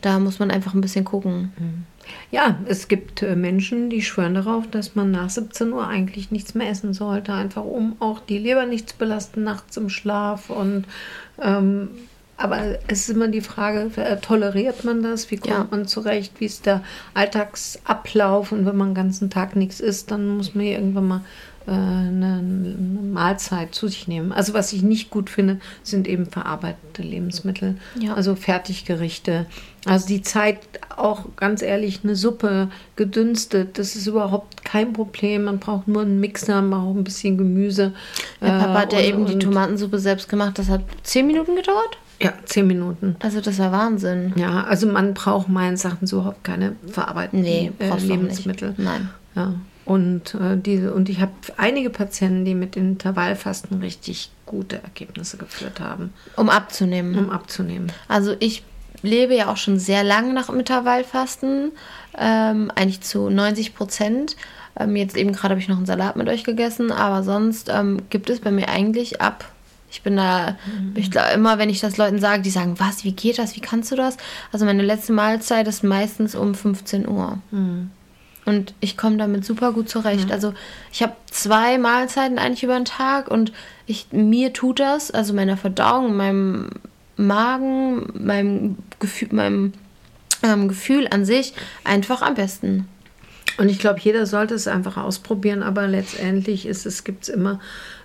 da 0.00 0.18
muss 0.18 0.38
man 0.38 0.50
einfach 0.50 0.74
ein 0.74 0.80
bisschen 0.80 1.04
gucken. 1.04 1.52
Mhm. 1.58 1.84
Ja, 2.30 2.58
es 2.66 2.88
gibt 2.88 3.22
äh, 3.22 3.36
Menschen, 3.36 3.90
die 3.90 4.02
schwören 4.02 4.34
darauf, 4.34 4.68
dass 4.68 4.94
man 4.94 5.10
nach 5.10 5.30
17 5.30 5.72
Uhr 5.72 5.86
eigentlich 5.86 6.30
nichts 6.30 6.54
mehr 6.54 6.68
essen 6.68 6.92
sollte, 6.92 7.32
einfach 7.32 7.64
um 7.64 7.96
auch 8.00 8.20
die 8.20 8.38
Leber 8.38 8.66
nicht 8.66 8.90
zu 8.90 8.96
belasten 8.96 9.44
nachts 9.44 9.76
im 9.76 9.88
Schlaf. 9.88 10.50
Und 10.50 10.84
ähm, 11.40 11.90
aber 12.38 12.78
es 12.86 13.00
ist 13.00 13.10
immer 13.10 13.28
die 13.28 13.40
Frage, 13.40 13.90
äh, 13.96 14.16
toleriert 14.18 14.84
man 14.84 15.02
das? 15.02 15.30
Wie 15.30 15.36
kommt 15.36 15.52
ja. 15.52 15.66
man 15.70 15.88
zurecht? 15.88 16.34
Wie 16.38 16.46
ist 16.46 16.66
der 16.66 16.82
Alltagsablauf? 17.12 18.52
Und 18.52 18.64
wenn 18.64 18.76
man 18.76 18.90
den 18.90 18.94
ganzen 18.94 19.28
Tag 19.28 19.56
nichts 19.56 19.80
isst, 19.80 20.12
dann 20.12 20.36
muss 20.36 20.54
man 20.54 20.64
irgendwann 20.64 21.08
mal 21.08 21.20
äh, 21.66 21.72
eine, 21.72 22.40
Mahlzeit 23.12 23.74
zu 23.74 23.88
sich 23.88 24.06
nehmen. 24.06 24.30
Also 24.32 24.54
was 24.54 24.72
ich 24.72 24.82
nicht 24.82 25.10
gut 25.10 25.28
finde, 25.30 25.58
sind 25.82 26.06
eben 26.06 26.26
verarbeitete 26.26 27.02
Lebensmittel, 27.02 27.76
ja. 27.98 28.14
also 28.14 28.36
Fertiggerichte. 28.36 29.46
Also 29.84 30.06
die 30.06 30.22
Zeit 30.22 30.60
auch 30.96 31.24
ganz 31.34 31.60
ehrlich 31.60 32.00
eine 32.04 32.14
Suppe 32.14 32.68
gedünstet, 32.94 33.78
das 33.78 33.96
ist 33.96 34.06
überhaupt 34.06 34.64
kein 34.64 34.92
Problem. 34.92 35.44
Man 35.44 35.58
braucht 35.58 35.88
nur 35.88 36.02
einen 36.02 36.20
Mixer, 36.20 36.62
man 36.62 36.82
braucht 36.82 36.98
ein 36.98 37.04
bisschen 37.04 37.36
Gemüse. 37.36 37.92
Der 38.40 38.58
Papa 38.60 38.74
hat 38.74 38.92
ja 38.92 39.00
äh, 39.00 39.08
eben 39.08 39.26
die 39.26 39.38
Tomatensuppe 39.38 39.98
selbst 39.98 40.28
gemacht. 40.28 40.58
Das 40.58 40.68
hat 40.68 40.82
zehn 41.02 41.26
Minuten 41.26 41.56
gedauert. 41.56 41.98
Ja, 42.20 42.32
zehn 42.44 42.66
Minuten. 42.66 43.16
Also 43.20 43.40
das 43.40 43.58
war 43.58 43.70
Wahnsinn. 43.70 44.32
Ja, 44.36 44.64
also 44.64 44.86
man 44.86 45.14
braucht 45.14 45.48
meines 45.48 45.84
Erachtens 45.84 46.12
überhaupt 46.12 46.42
keine 46.42 46.74
verarbeiteten 46.86 47.42
nee, 47.42 47.72
äh, 47.78 47.96
Lebensmittel. 47.98 48.74
Nein. 48.76 49.10
Ja. 49.36 49.54
Und, 49.84 50.34
äh, 50.34 50.58
diese, 50.58 50.92
und 50.92 51.08
ich 51.08 51.20
habe 51.20 51.32
einige 51.56 51.90
Patienten, 51.90 52.44
die 52.44 52.54
mit 52.54 52.76
Intervallfasten 52.76 53.80
richtig 53.80 54.30
gute 54.44 54.82
Ergebnisse 54.82 55.38
geführt 55.38 55.80
haben. 55.80 56.12
Um 56.36 56.50
abzunehmen. 56.50 57.16
Um 57.16 57.30
abzunehmen. 57.30 57.90
Also 58.08 58.34
ich 58.40 58.64
lebe 59.02 59.34
ja 59.34 59.50
auch 59.50 59.56
schon 59.56 59.78
sehr 59.78 60.04
lange 60.04 60.34
nach 60.34 60.50
Intervallfasten, 60.50 61.72
ähm, 62.18 62.70
eigentlich 62.74 63.00
zu 63.00 63.30
90 63.30 63.74
Prozent. 63.74 64.36
Ähm, 64.78 64.96
jetzt 64.96 65.16
eben 65.16 65.32
gerade 65.32 65.52
habe 65.52 65.60
ich 65.60 65.68
noch 65.68 65.76
einen 65.76 65.86
Salat 65.86 66.16
mit 66.16 66.28
euch 66.28 66.44
gegessen, 66.44 66.92
aber 66.92 67.22
sonst 67.22 67.70
ähm, 67.72 68.02
gibt 68.10 68.28
es 68.28 68.40
bei 68.40 68.50
mir 68.50 68.68
eigentlich 68.68 69.20
ab. 69.20 69.44
Ich 69.90 70.02
bin 70.02 70.16
da, 70.16 70.56
mhm. 70.66 70.92
ich 70.96 71.10
glaube 71.10 71.30
immer, 71.34 71.58
wenn 71.58 71.70
ich 71.70 71.80
das 71.80 71.96
Leuten 71.96 72.18
sage, 72.18 72.42
die 72.42 72.50
sagen, 72.50 72.78
was, 72.78 73.04
wie 73.04 73.12
geht 73.12 73.38
das, 73.38 73.56
wie 73.56 73.60
kannst 73.60 73.90
du 73.90 73.96
das? 73.96 74.16
Also 74.52 74.64
meine 74.64 74.82
letzte 74.82 75.12
Mahlzeit 75.12 75.66
ist 75.66 75.82
meistens 75.82 76.34
um 76.34 76.54
15 76.54 77.08
Uhr. 77.08 77.38
Mhm. 77.50 77.90
Und 78.44 78.74
ich 78.80 78.96
komme 78.96 79.18
damit 79.18 79.44
super 79.44 79.72
gut 79.72 79.88
zurecht. 79.88 80.26
Mhm. 80.26 80.32
Also 80.32 80.54
ich 80.92 81.02
habe 81.02 81.14
zwei 81.30 81.78
Mahlzeiten 81.78 82.38
eigentlich 82.38 82.62
über 82.62 82.76
den 82.76 82.84
Tag 82.84 83.28
und 83.28 83.52
ich, 83.86 84.06
mir 84.10 84.52
tut 84.52 84.80
das, 84.80 85.10
also 85.10 85.34
meiner 85.34 85.56
Verdauung, 85.56 86.16
meinem 86.16 86.70
Magen, 87.16 88.06
meinem 88.24 88.78
Gefühl, 89.00 89.28
meinem 89.32 89.72
ähm, 90.42 90.68
Gefühl 90.68 91.08
an 91.10 91.24
sich 91.24 91.54
einfach 91.84 92.22
am 92.22 92.34
besten. 92.34 92.88
Und 93.56 93.68
ich 93.68 93.78
glaube, 93.78 94.00
jeder 94.00 94.26
sollte 94.26 94.54
es 94.54 94.68
einfach 94.68 94.96
ausprobieren, 94.96 95.62
aber 95.62 95.86
letztendlich 95.86 96.66
ist 96.66 96.86
es, 96.86 97.04
gibt 97.04 97.24
es 97.24 97.28
immer 97.28 97.60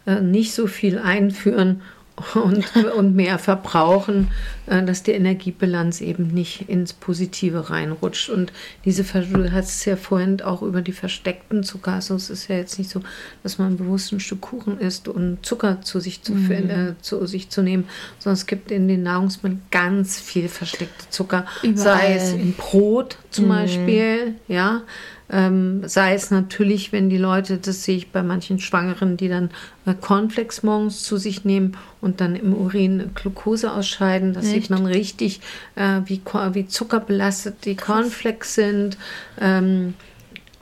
äh, 0.06 0.22
nicht 0.22 0.54
so 0.54 0.68
viel 0.68 0.98
einführen 0.98 1.82
und, 2.36 2.76
und 2.96 3.16
mehr 3.16 3.40
verbrauchen, 3.40 4.30
äh, 4.68 4.84
dass 4.84 5.02
die 5.02 5.14
Energiebilanz 5.14 6.00
eben 6.00 6.28
nicht 6.28 6.70
ins 6.70 6.94
Positive 6.94 7.72
reinrutscht. 7.72 8.30
Und 8.30 8.54
diese, 8.86 9.04
du 9.04 9.52
hast 9.52 9.70
es 9.70 9.86
ja 9.86 9.96
vorhin 9.96 10.42
auch 10.42 10.62
über 10.62 10.82
die 10.82 10.92
versteckten 10.92 11.64
Zucker, 11.64 11.94
also 11.94 12.16
es 12.16 12.30
ist 12.30 12.50
ja 12.50 12.58
jetzt 12.58 12.78
nicht 12.78 12.92
so, 12.92 13.02
dass 13.42 13.58
man 13.58 13.78
bewusst 13.78 14.12
ein 14.12 14.20
Stück 14.20 14.42
Kuchen 14.42 14.80
isst 14.80 15.08
und 15.08 15.44
Zucker 15.44 15.82
zu 15.82 16.00
sich 16.00 16.22
zu, 16.22 16.34
mhm. 16.34 16.52
äh, 16.52 16.94
zu 17.02 17.26
sich 17.26 17.50
zu 17.50 17.64
nehmen, 17.64 17.86
sondern 18.20 18.36
es 18.36 18.46
gibt 18.46 18.70
in 18.70 18.88
den 18.88 19.02
Nahrungsmitteln 19.04 19.64
ganz 19.72 20.20
viel 20.20 20.50
versteckte 20.50 21.10
Zucker, 21.10 21.46
Überall. 21.64 21.78
sei 21.78 22.14
es 22.16 22.34
in 22.34 22.54
Brot 22.54 23.18
zum 23.32 23.46
mhm. 23.46 23.50
Beispiel, 23.50 24.36
ja, 24.48 24.84
ähm, 25.30 25.88
sei 25.88 26.14
es 26.14 26.32
natürlich, 26.32 26.92
wenn 26.92 27.10
die 27.10 27.18
Leute, 27.18 27.58
das 27.58 27.84
sehe 27.84 27.98
ich 27.98 28.12
bei 28.12 28.24
manchen 28.24 28.60
Schwangeren, 28.60 29.18
die 29.18 29.30
dann 29.30 29.50
äh, 29.86 29.94
Cornflakes 29.94 30.64
morgens 30.64 31.04
zu 31.04 31.18
sich 31.18 31.46
nehmen 31.46 31.78
und 32.02 32.22
dann 32.22 32.36
im 32.36 32.54
Urin 32.54 33.12
Glucose 33.16 33.72
ausscheiden. 33.72 34.34
Das 34.34 34.46
Echt? 34.46 34.54
sieht 34.54 34.70
man 34.70 34.86
richtig, 34.86 35.42
äh, 35.76 36.02
wie, 36.06 36.22
wie 36.54 36.68
zuckerbelastet 36.68 37.66
die 37.66 37.76
Cornflakes 37.76 38.56
sind. 38.56 38.98
Ähm, 39.40 39.94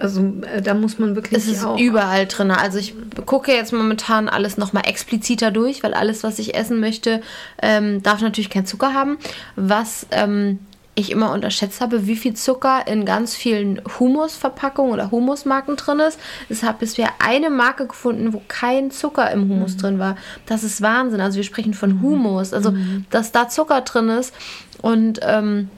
also 0.01 0.33
äh, 0.41 0.61
da 0.61 0.73
muss 0.73 0.99
man 0.99 1.15
wirklich. 1.15 1.37
Es 1.37 1.47
ist 1.47 1.63
auch 1.63 1.79
überall 1.79 2.25
drin. 2.25 2.51
Also 2.51 2.79
ich 2.79 2.95
gucke 3.25 3.51
jetzt 3.51 3.71
momentan 3.71 4.29
alles 4.29 4.57
nochmal 4.57 4.83
expliziter 4.87 5.51
durch, 5.51 5.83
weil 5.83 5.93
alles, 5.93 6.23
was 6.23 6.39
ich 6.39 6.55
essen 6.55 6.79
möchte, 6.79 7.21
ähm, 7.61 8.01
darf 8.01 8.21
natürlich 8.21 8.49
kein 8.49 8.65
Zucker 8.65 8.93
haben. 8.93 9.17
Was 9.55 10.07
ähm, 10.11 10.59
ich 10.93 11.11
immer 11.11 11.31
unterschätzt 11.31 11.79
habe, 11.79 12.05
wie 12.05 12.17
viel 12.17 12.33
Zucker 12.33 12.85
in 12.85 13.05
ganz 13.05 13.33
vielen 13.33 13.81
Humusverpackungen 13.99 14.91
oder 14.91 15.09
Humusmarken 15.09 15.77
drin 15.77 15.99
ist. 15.99 16.19
Ich 16.49 16.63
habe 16.63 16.79
bisher 16.79 17.09
eine 17.19 17.49
Marke 17.49 17.87
gefunden, 17.87 18.33
wo 18.33 18.41
kein 18.47 18.91
Zucker 18.91 19.31
im 19.31 19.47
Humus 19.47 19.75
mhm. 19.75 19.77
drin 19.79 19.99
war. 19.99 20.17
Das 20.45 20.63
ist 20.63 20.81
Wahnsinn. 20.81 21.21
Also 21.21 21.37
wir 21.37 21.43
sprechen 21.43 21.73
von. 21.73 22.01
Humus, 22.01 22.53
also 22.53 22.71
mhm. 22.71 23.05
dass 23.09 23.31
da 23.31 23.47
Zucker 23.47 23.81
drin 23.81 24.09
ist 24.09 24.33
und 24.81 25.19
ähm, 25.23 25.69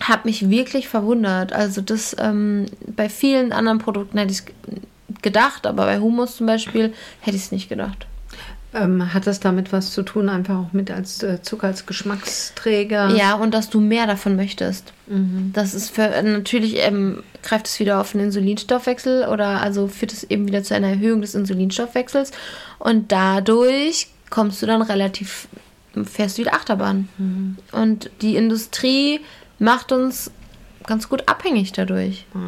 habe 0.00 0.22
mich 0.24 0.48
wirklich 0.50 0.88
verwundert. 0.88 1.52
Also 1.52 1.80
das 1.80 2.16
ähm, 2.18 2.66
bei 2.86 3.08
vielen 3.08 3.52
anderen 3.52 3.78
Produkten 3.78 4.18
hätte 4.18 4.32
ich 4.32 4.38
es 4.38 4.46
gedacht, 5.22 5.66
aber 5.66 5.84
bei 5.86 5.98
Humus 5.98 6.36
zum 6.36 6.46
Beispiel 6.46 6.92
hätte 7.20 7.36
ich 7.36 7.44
es 7.44 7.52
nicht 7.52 7.68
gedacht. 7.68 8.06
Ähm, 8.74 9.14
hat 9.14 9.28
das 9.28 9.38
damit 9.38 9.72
was 9.72 9.92
zu 9.92 10.02
tun, 10.02 10.28
einfach 10.28 10.56
auch 10.58 10.72
mit 10.72 10.90
als 10.90 11.22
äh, 11.22 11.40
Zucker 11.42 11.68
als 11.68 11.86
Geschmacksträger? 11.86 13.14
Ja, 13.14 13.34
und 13.34 13.54
dass 13.54 13.70
du 13.70 13.80
mehr 13.80 14.08
davon 14.08 14.34
möchtest. 14.34 14.92
Mhm. 15.06 15.52
Das 15.52 15.74
ist 15.74 15.90
für, 15.90 16.08
natürlich 16.22 16.84
ähm, 16.84 17.22
greift 17.42 17.68
es 17.68 17.78
wieder 17.78 18.00
auf 18.00 18.12
den 18.12 18.20
Insulinstoffwechsel 18.20 19.28
oder 19.28 19.60
also 19.62 19.86
führt 19.86 20.12
es 20.12 20.24
eben 20.24 20.48
wieder 20.48 20.64
zu 20.64 20.74
einer 20.74 20.88
Erhöhung 20.88 21.20
des 21.20 21.36
Insulinstoffwechsels 21.36 22.32
und 22.80 23.12
dadurch 23.12 24.08
kommst 24.28 24.60
du 24.60 24.66
dann 24.66 24.82
relativ 24.82 25.46
fährst 26.02 26.36
du 26.36 26.42
wieder 26.42 26.54
Achterbahn. 26.54 27.08
Mhm. 27.18 27.56
Und 27.70 28.10
die 28.20 28.34
Industrie 28.36 29.20
macht 29.58 29.92
uns 29.92 30.32
ganz 30.86 31.08
gut 31.08 31.28
abhängig 31.28 31.72
dadurch. 31.72 32.26
Ja. 32.34 32.40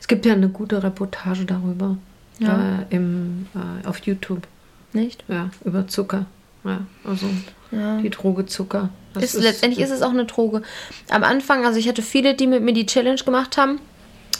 Es 0.00 0.08
gibt 0.08 0.26
ja 0.26 0.32
eine 0.32 0.48
gute 0.48 0.82
Reportage 0.82 1.44
darüber 1.44 1.96
ja. 2.38 2.80
äh, 2.80 2.94
im, 2.94 3.46
äh, 3.54 3.86
auf 3.86 3.98
YouTube. 4.00 4.46
Nicht? 4.92 5.24
Ja, 5.28 5.50
über 5.64 5.86
Zucker. 5.86 6.26
Ja, 6.64 6.80
also 7.04 7.26
ja. 7.70 8.00
die 8.00 8.10
Droge 8.10 8.46
Zucker. 8.46 8.90
Ist, 9.14 9.34
ist, 9.34 9.42
letztendlich 9.42 9.84
ist 9.84 9.90
es 9.90 10.02
auch 10.02 10.10
eine 10.10 10.24
Droge. 10.24 10.62
Am 11.08 11.24
Anfang, 11.24 11.64
also 11.64 11.78
ich 11.78 11.88
hatte 11.88 12.02
viele, 12.02 12.34
die 12.34 12.46
mit 12.46 12.62
mir 12.62 12.72
die 12.72 12.86
Challenge 12.86 13.20
gemacht 13.22 13.56
haben, 13.56 13.80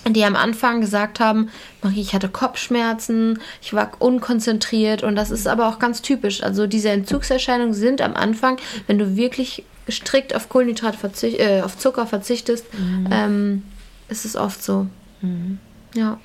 die 0.09 0.25
am 0.25 0.37
Anfang 0.37 0.81
gesagt 0.81 1.21
haben, 1.21 1.50
Marie, 1.83 2.00
ich 2.00 2.14
hatte 2.14 2.28
Kopfschmerzen, 2.28 3.40
ich 3.61 3.73
war 3.73 3.93
unkonzentriert 3.99 5.02
und 5.02 5.17
das 5.17 5.31
ist 5.31 5.47
aber 5.47 5.69
auch 5.69 5.78
ganz 5.78 6.02
typisch. 6.02 6.43
Also 6.43 6.67
diese 6.67 6.90
Entzugserscheinungen 6.90 7.75
sind 7.75 8.00
am 8.00 8.14
Anfang, 8.14 8.59
wenn 8.87 8.99
du 8.99 9.17
wirklich 9.17 9.64
strikt 9.90 10.35
auf 10.35 10.49
Kohlenhydrat 10.49 10.97
verzicht, 10.97 11.38
äh, 11.40 11.62
auf 11.62 11.78
Zucker 11.78 12.07
verzichtest, 12.07 12.67
mhm. 12.75 13.09
ähm, 13.11 13.62
ist 14.09 14.25
es 14.25 14.37
oft 14.37 14.62
so. 14.62 14.87
Mhm. 15.21 15.59
Ja. 15.95 16.19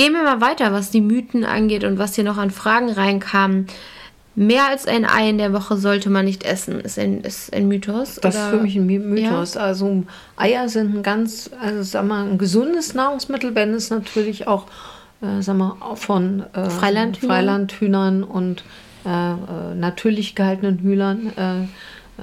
Gehen 0.00 0.14
wir 0.14 0.22
mal 0.22 0.40
weiter, 0.40 0.72
was 0.72 0.90
die 0.90 1.02
Mythen 1.02 1.44
angeht 1.44 1.84
und 1.84 1.98
was 1.98 2.14
hier 2.14 2.24
noch 2.24 2.38
an 2.38 2.50
Fragen 2.50 2.88
reinkamen. 2.88 3.66
Mehr 4.34 4.66
als 4.66 4.86
ein 4.86 5.04
Ei 5.04 5.28
in 5.28 5.36
der 5.36 5.52
Woche 5.52 5.76
sollte 5.76 6.08
man 6.08 6.24
nicht 6.24 6.42
essen, 6.42 6.80
ist 6.80 6.98
ein, 6.98 7.20
ist 7.20 7.52
ein 7.52 7.68
Mythos. 7.68 8.14
Das 8.14 8.34
oder? 8.34 8.44
ist 8.44 8.50
für 8.50 8.62
mich 8.62 8.76
ein 8.76 8.86
Mythos. 8.86 9.56
Ja. 9.56 9.60
Also 9.60 10.04
Eier 10.38 10.70
sind 10.70 10.96
ein 10.96 11.02
ganz, 11.02 11.50
also 11.60 11.82
sag 11.82 12.06
mal, 12.06 12.26
ein 12.26 12.38
gesundes 12.38 12.94
Nahrungsmittel, 12.94 13.54
wenn 13.54 13.74
es 13.74 13.90
natürlich 13.90 14.46
auch, 14.46 14.68
äh, 15.20 15.42
sag 15.42 15.58
mal, 15.58 15.76
von 15.96 16.44
äh, 16.54 16.70
Freilandhühnern. 16.70 17.36
Freilandhühnern 17.36 18.22
und 18.24 18.64
äh, 19.04 19.32
äh 19.32 19.74
natürlich 19.74 20.34
gehaltenen 20.34 20.78
Hühnern 20.78 21.30
äh, 21.36 21.62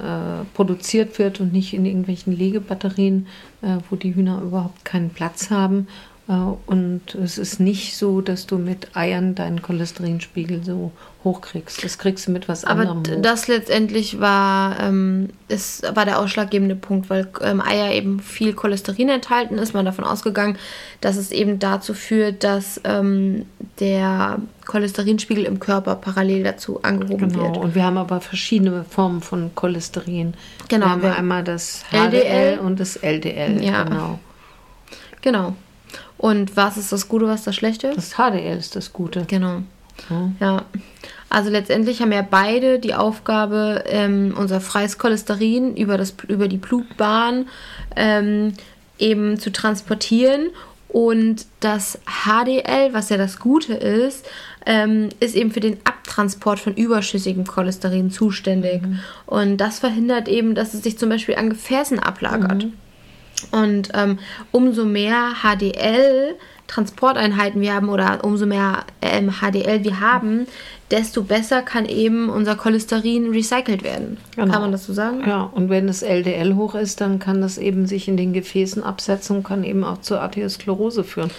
äh, 0.00 0.44
produziert 0.52 1.20
wird 1.20 1.38
und 1.38 1.52
nicht 1.52 1.74
in 1.74 1.86
irgendwelchen 1.86 2.36
Legebatterien, 2.36 3.28
wo 3.88 3.94
die 3.94 4.16
Hühner 4.16 4.40
überhaupt 4.42 4.84
keinen 4.84 5.10
Platz 5.10 5.50
haben. 5.50 5.86
Äh, 6.28 6.32
und 6.66 7.14
es 7.14 7.38
ist 7.38 7.58
nicht 7.58 7.96
so, 7.96 8.20
dass 8.20 8.46
du 8.46 8.58
mit 8.58 8.94
Eiern 8.94 9.34
deinen 9.34 9.62
Cholesterinspiegel 9.62 10.62
so 10.62 10.92
hochkriegst. 11.24 11.82
Das 11.82 11.98
kriegst 11.98 12.28
du 12.28 12.30
mit 12.30 12.48
was 12.48 12.64
anderem. 12.64 12.98
Aber 12.98 13.16
das 13.16 13.48
letztendlich 13.48 14.20
war, 14.20 14.78
ähm, 14.80 15.30
ist, 15.48 15.84
war 15.96 16.04
der 16.04 16.20
ausschlaggebende 16.20 16.76
Punkt, 16.76 17.10
weil 17.10 17.28
ähm, 17.42 17.60
Eier 17.60 17.92
eben 17.92 18.20
viel 18.20 18.52
Cholesterin 18.52 19.08
enthalten 19.08 19.58
ist. 19.58 19.74
Man 19.74 19.84
davon 19.84 20.04
ausgegangen, 20.04 20.58
dass 21.00 21.16
es 21.16 21.32
eben 21.32 21.58
dazu 21.58 21.94
führt, 21.94 22.44
dass 22.44 22.80
ähm, 22.84 23.46
der 23.80 24.38
Cholesterinspiegel 24.66 25.44
im 25.44 25.58
Körper 25.58 25.96
parallel 25.96 26.44
dazu 26.44 26.82
angehoben 26.82 27.30
genau. 27.30 27.42
wird. 27.44 27.56
Und 27.56 27.74
wir 27.74 27.84
haben 27.84 27.98
aber 27.98 28.20
verschiedene 28.20 28.84
Formen 28.84 29.22
von 29.22 29.50
Cholesterin. 29.54 30.34
Genau. 30.68 30.86
Wir 30.86 30.90
haben 30.92 31.02
wir 31.02 31.16
einmal 31.16 31.42
das 31.42 31.84
HDL 31.90 32.04
LDL. 32.04 32.58
und 32.60 32.78
das 32.78 32.96
LDL. 32.96 33.64
Ja. 33.64 33.82
Genau. 33.82 34.18
Genau. 35.20 35.54
Und 36.18 36.56
was 36.56 36.76
ist 36.76 36.92
das 36.92 37.08
Gute, 37.08 37.26
was 37.26 37.44
das 37.44 37.54
Schlechte? 37.54 37.92
Das 37.94 38.14
HDL 38.14 38.58
ist 38.58 38.76
das 38.76 38.92
Gute. 38.92 39.24
Genau. 39.28 39.62
Ja. 40.10 40.30
ja. 40.40 40.64
Also 41.30 41.50
letztendlich 41.50 42.00
haben 42.00 42.12
ja 42.12 42.26
beide 42.28 42.78
die 42.78 42.94
Aufgabe, 42.94 43.84
ähm, 43.86 44.34
unser 44.36 44.60
freies 44.60 44.98
Cholesterin 44.98 45.76
über, 45.76 45.98
das, 45.98 46.14
über 46.26 46.48
die 46.48 46.56
Blutbahn 46.56 47.46
ähm, 47.96 48.54
eben 48.98 49.38
zu 49.38 49.52
transportieren. 49.52 50.50
Und 50.88 51.46
das 51.60 51.98
HDL, 52.06 52.92
was 52.92 53.10
ja 53.10 53.18
das 53.18 53.38
Gute 53.38 53.74
ist, 53.74 54.26
ähm, 54.64 55.10
ist 55.20 55.36
eben 55.36 55.50
für 55.50 55.60
den 55.60 55.78
Abtransport 55.84 56.58
von 56.58 56.74
überschüssigem 56.74 57.46
Cholesterin 57.46 58.10
zuständig. 58.10 58.82
Mhm. 58.82 59.00
Und 59.26 59.56
das 59.58 59.80
verhindert 59.80 60.28
eben, 60.28 60.54
dass 60.54 60.72
es 60.72 60.82
sich 60.82 60.98
zum 60.98 61.10
Beispiel 61.10 61.36
an 61.36 61.50
Gefäßen 61.50 61.98
ablagert. 61.98 62.64
Mhm. 62.64 62.72
Und 63.50 63.90
ähm, 63.94 64.18
umso 64.52 64.84
mehr 64.84 65.32
HDL 65.42 66.36
Transporteinheiten 66.68 67.60
wir 67.60 67.74
haben 67.74 67.88
oder 67.88 68.20
umso 68.22 68.46
mehr 68.46 68.84
ähm, 69.00 69.32
HDL 69.40 69.84
wir 69.84 70.00
haben, 70.00 70.46
desto 70.90 71.22
besser 71.22 71.62
kann 71.62 71.86
eben 71.86 72.28
unser 72.28 72.56
Cholesterin 72.56 73.30
recycelt 73.30 73.82
werden. 73.82 74.18
Genau. 74.36 74.52
Kann 74.52 74.62
man 74.62 74.72
das 74.72 74.84
so 74.84 74.92
sagen? 74.92 75.22
Ja, 75.26 75.42
und 75.42 75.70
wenn 75.70 75.86
das 75.86 76.02
LDL 76.02 76.54
hoch 76.54 76.74
ist, 76.74 77.00
dann 77.00 77.18
kann 77.18 77.40
das 77.40 77.58
eben 77.58 77.86
sich 77.86 78.06
in 78.06 78.16
den 78.16 78.32
Gefäßen 78.32 78.82
absetzen 78.82 79.36
und 79.36 79.42
kann 79.44 79.64
eben 79.64 79.82
auch 79.82 80.00
zur 80.02 80.20
Arteriosklerose 80.20 81.04
führen. 81.04 81.30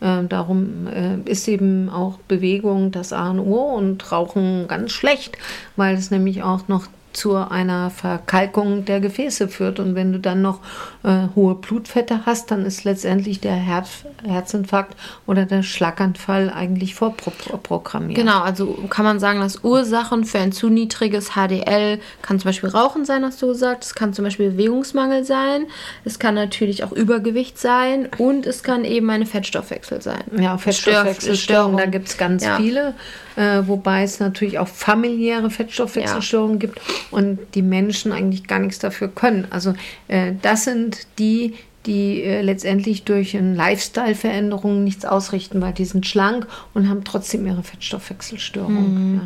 Äh, 0.00 0.24
darum 0.28 0.86
äh, 0.86 1.30
ist 1.30 1.46
eben 1.48 1.90
auch 1.90 2.18
Bewegung 2.26 2.90
das 2.90 3.12
A 3.12 3.30
und 3.30 3.40
O 3.40 3.74
und 3.76 4.10
Rauchen 4.10 4.68
ganz 4.68 4.92
schlecht, 4.92 5.36
weil 5.76 5.96
es 5.96 6.10
nämlich 6.10 6.42
auch 6.42 6.68
noch 6.68 6.86
zu 7.12 7.36
einer 7.36 7.90
Verkalkung 7.90 8.84
der 8.84 9.00
Gefäße 9.00 9.48
führt. 9.48 9.80
Und 9.80 9.94
wenn 9.94 10.12
du 10.12 10.20
dann 10.20 10.42
noch 10.42 10.60
äh, 11.02 11.28
hohe 11.34 11.54
Blutfette 11.54 12.26
hast, 12.26 12.50
dann 12.50 12.64
ist 12.64 12.84
letztendlich 12.84 13.40
der 13.40 13.54
Herz, 13.54 14.04
Herzinfarkt 14.24 14.96
oder 15.26 15.44
der 15.44 15.62
Schlaganfall 15.62 16.50
eigentlich 16.50 16.94
vorprogrammiert. 16.94 18.18
Genau, 18.18 18.40
also 18.40 18.78
kann 18.88 19.04
man 19.04 19.20
sagen, 19.20 19.40
dass 19.40 19.64
Ursachen 19.64 20.24
für 20.24 20.38
ein 20.38 20.52
zu 20.52 20.68
niedriges 20.68 21.30
HDL 21.34 22.00
kann 22.22 22.38
zum 22.38 22.48
Beispiel 22.48 22.70
Rauchen 22.70 23.04
sein, 23.04 23.24
hast 23.24 23.40
du 23.42 23.48
gesagt. 23.48 23.84
Es 23.84 23.94
kann 23.94 24.12
zum 24.12 24.24
Beispiel 24.24 24.50
Bewegungsmangel 24.50 25.24
sein. 25.24 25.66
Es 26.04 26.18
kann 26.18 26.34
natürlich 26.34 26.84
auch 26.84 26.92
Übergewicht 26.92 27.58
sein 27.58 28.08
und 28.18 28.46
es 28.46 28.62
kann 28.62 28.84
eben 28.84 29.08
eine 29.10 29.26
Fettstoffwechsel 29.26 30.02
sein. 30.02 30.22
Ja, 30.38 30.58
Fettstoffwechselstörung, 30.58 31.76
da 31.76 31.86
gibt 31.86 32.08
es 32.08 32.16
ganz 32.16 32.44
ja. 32.44 32.56
viele 32.56 32.94
äh, 33.38 33.68
wobei 33.68 34.02
es 34.02 34.18
natürlich 34.18 34.58
auch 34.58 34.66
familiäre 34.66 35.48
Fettstoffwechselstörungen 35.48 36.56
ja. 36.56 36.66
gibt 36.66 36.80
und 37.12 37.38
die 37.54 37.62
Menschen 37.62 38.10
eigentlich 38.10 38.48
gar 38.48 38.58
nichts 38.58 38.80
dafür 38.80 39.06
können. 39.06 39.46
Also 39.50 39.74
äh, 40.08 40.32
das 40.42 40.64
sind 40.64 41.06
die, 41.20 41.54
die 41.86 42.22
äh, 42.22 42.42
letztendlich 42.42 43.04
durch 43.04 43.36
eine 43.36 43.54
Lifestyle-Veränderung 43.54 44.82
nichts 44.82 45.04
ausrichten, 45.04 45.60
weil 45.60 45.72
die 45.72 45.84
sind 45.84 46.04
schlank 46.06 46.48
und 46.74 46.88
haben 46.88 47.04
trotzdem 47.04 47.46
ihre 47.46 47.62
Fettstoffwechselstörung. 47.62 49.12
Mhm. 49.12 49.20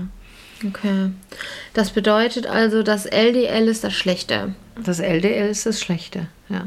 Ja. 0.63 0.69
Okay. 0.69 1.11
Das 1.73 1.91
bedeutet 1.91 2.47
also, 2.47 2.83
das 2.83 3.07
LDL 3.07 3.67
ist 3.67 3.83
das 3.83 3.95
Schlechte. 3.95 4.55
Das 4.85 5.01
LDL 5.01 5.49
ist 5.49 5.65
das 5.65 5.81
Schlechte, 5.81 6.29
ja. 6.51 6.67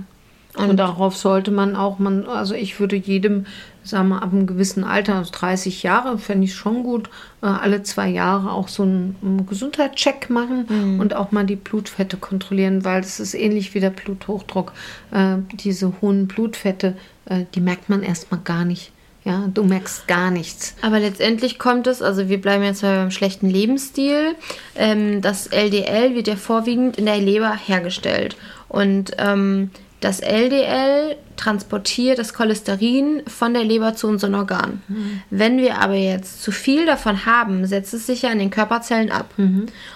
Und, 0.57 0.77
darauf 0.77 1.15
sollte 1.15 1.51
man 1.51 1.75
auch, 1.75 1.99
man, 1.99 2.27
also 2.27 2.53
ich 2.55 2.79
würde 2.79 2.95
jedem, 2.95 3.45
sagen 3.83 4.09
wir, 4.09 4.21
ab 4.23 4.31
einem 4.31 4.47
gewissen 4.47 4.83
Alter, 4.83 5.15
also 5.15 5.31
30 5.33 5.83
Jahre, 5.83 6.17
fände 6.17 6.45
ich 6.45 6.55
schon 6.55 6.83
gut, 6.83 7.09
äh, 7.41 7.47
alle 7.47 7.83
zwei 7.83 8.07
Jahre 8.09 8.51
auch 8.51 8.67
so 8.67 8.83
einen, 8.83 9.45
Gesundheitscheck 9.47 10.29
machen 10.29 10.65
Mhm. 10.67 10.99
und 10.99 11.13
auch 11.15 11.31
mal 11.31 11.45
die 11.45 11.55
Blutfette 11.55 12.17
kontrollieren, 12.17 12.85
weil 12.85 13.01
das 13.01 13.19
ist 13.19 13.33
ähnlich 13.33 13.73
wie 13.75 13.79
der 13.79 13.89
Bluthochdruck. 13.89 14.71
Äh, 15.11 15.37
diese 15.53 15.93
hohen 16.01 16.27
Blutfette, 16.27 16.95
äh, 17.25 17.45
die 17.53 17.61
merkt 17.61 17.89
man 17.89 18.01
erstmal 18.03 18.39
gar 18.43 18.65
nicht. 18.65 18.91
Ja, 19.23 19.49
du 19.51 19.63
merkst 19.63 20.07
gar 20.07 20.29
nichts. 20.29 20.75
Aber 20.83 20.99
letztendlich 20.99 21.57
kommt 21.57 21.87
es, 21.87 22.03
also 22.03 22.29
wir 22.29 22.39
bleiben 22.39 22.63
jetzt 22.63 22.83
mal 22.83 22.95
beim 22.97 23.09
schlechten 23.09 23.49
Lebensstil. 23.49 24.35
Ähm, 24.75 25.21
das 25.21 25.47
LDL 25.47 26.13
wird 26.13 26.27
ja 26.27 26.35
vorwiegend 26.35 26.97
in 26.97 27.07
der 27.07 27.17
Leber 27.17 27.51
hergestellt. 27.55 28.35
Und 28.69 29.13
ähm, 29.17 29.71
das 30.05 30.19
LDL 30.19 31.15
transportiert 31.35 32.19
das 32.19 32.35
Cholesterin 32.35 33.23
von 33.25 33.55
der 33.55 33.63
Leber 33.63 33.95
zu 33.95 34.07
unseren 34.07 34.35
Organen. 34.35 34.83
Wenn 35.31 35.57
wir 35.57 35.81
aber 35.81 35.95
jetzt 35.95 36.43
zu 36.43 36.51
viel 36.51 36.85
davon 36.85 37.25
haben, 37.25 37.65
setzt 37.65 37.95
es 37.95 38.05
sich 38.05 38.21
ja 38.21 38.31
in 38.31 38.37
den 38.37 38.51
Körperzellen 38.51 39.11
ab. 39.11 39.33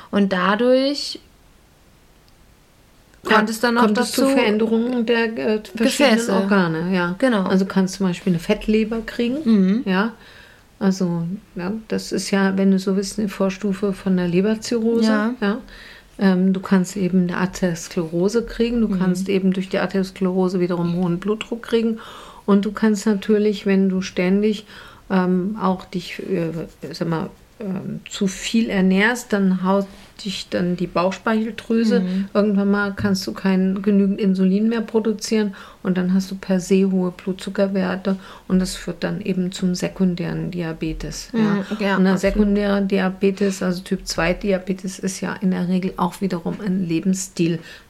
Und 0.09 0.33
dadurch 0.33 1.19
kommt 3.23 3.51
es 3.51 3.59
dann 3.59 3.77
auch 3.77 3.83
kommt 3.83 3.97
dazu. 3.99 4.23
zu 4.23 4.29
Veränderungen 4.29 5.05
der 5.05 5.25
äh, 5.37 5.61
verschiedenen 5.75 6.15
Gefäße. 6.15 6.33
Organe. 6.33 6.91
Ja. 6.91 7.15
Genau. 7.19 7.43
Also 7.43 7.65
kannst 7.65 7.95
zum 7.95 8.07
Beispiel 8.07 8.33
eine 8.33 8.39
Fettleber 8.39 9.01
kriegen. 9.05 9.83
Ja. 9.85 10.13
Also 10.79 11.27
ja, 11.53 11.73
das 11.87 12.11
ist 12.11 12.31
ja, 12.31 12.57
wenn 12.57 12.71
du 12.71 12.79
so 12.79 12.95
willst, 12.95 13.19
eine 13.19 13.29
Vorstufe 13.29 13.93
von 13.93 14.17
der 14.17 14.27
Leberzirrhose. 14.27 15.05
Ja. 15.05 15.33
Ja. 15.39 15.57
Ähm, 16.19 16.53
du 16.53 16.59
kannst 16.59 16.97
eben 16.97 17.23
eine 17.23 17.37
Arteriosklerose 17.37 18.45
kriegen. 18.45 18.81
Du 18.81 18.89
kannst 18.89 19.29
eben 19.29 19.53
durch 19.53 19.69
die 19.69 19.79
Arteriosklerose 19.79 20.59
wiederum 20.59 20.95
hohen 20.95 21.19
Blutdruck 21.19 21.63
kriegen. 21.63 21.99
Und 22.45 22.65
du 22.65 22.71
kannst 22.71 23.05
natürlich, 23.05 23.65
wenn 23.65 23.89
du 23.89 24.01
ständig 24.01 24.65
ähm, 25.09 25.57
auch 25.61 25.85
dich, 25.85 26.19
äh, 26.19 26.51
sag 26.93 27.07
mal, 27.07 27.29
ähm, 27.59 28.01
zu 28.09 28.27
viel 28.27 28.69
ernährst, 28.69 29.33
dann 29.33 29.63
haut 29.63 29.87
dich 30.23 30.49
dann 30.49 30.75
die 30.75 30.87
Bauchspeicheldrüse. 30.87 32.03
Irgendwann 32.33 32.71
mal 32.71 32.93
kannst 32.95 33.25
du 33.27 33.33
kein 33.33 33.81
genügend 33.81 34.19
Insulin 34.19 34.69
mehr 34.69 34.81
produzieren 34.81 35.55
und 35.81 35.97
dann 35.97 36.13
hast 36.13 36.29
du 36.31 36.35
per 36.35 36.59
se 36.59 36.91
hohe 36.91 37.11
Blutzuckerwerte 37.11 38.17
und 38.47 38.59
das 38.59 38.75
führt 38.75 39.03
dann 39.03 39.21
eben 39.21 39.51
zum 39.51 39.75
sekundären 39.75 40.51
Diabetes. 40.51 41.29
Ja. 41.33 41.39
Mhm, 41.39 41.65
ja, 41.79 41.97
und 41.97 42.03
der 42.03 42.13
absolut. 42.13 42.19
sekundäre 42.19 42.81
Diabetes, 42.81 43.63
also 43.63 43.81
Typ 43.81 44.05
2 44.05 44.33
Diabetes, 44.33 44.99
ist 44.99 45.21
ja 45.21 45.33
in 45.33 45.51
der 45.51 45.67
Regel 45.67 45.93
auch 45.97 46.21
wiederum 46.21 46.57
ein 46.65 46.87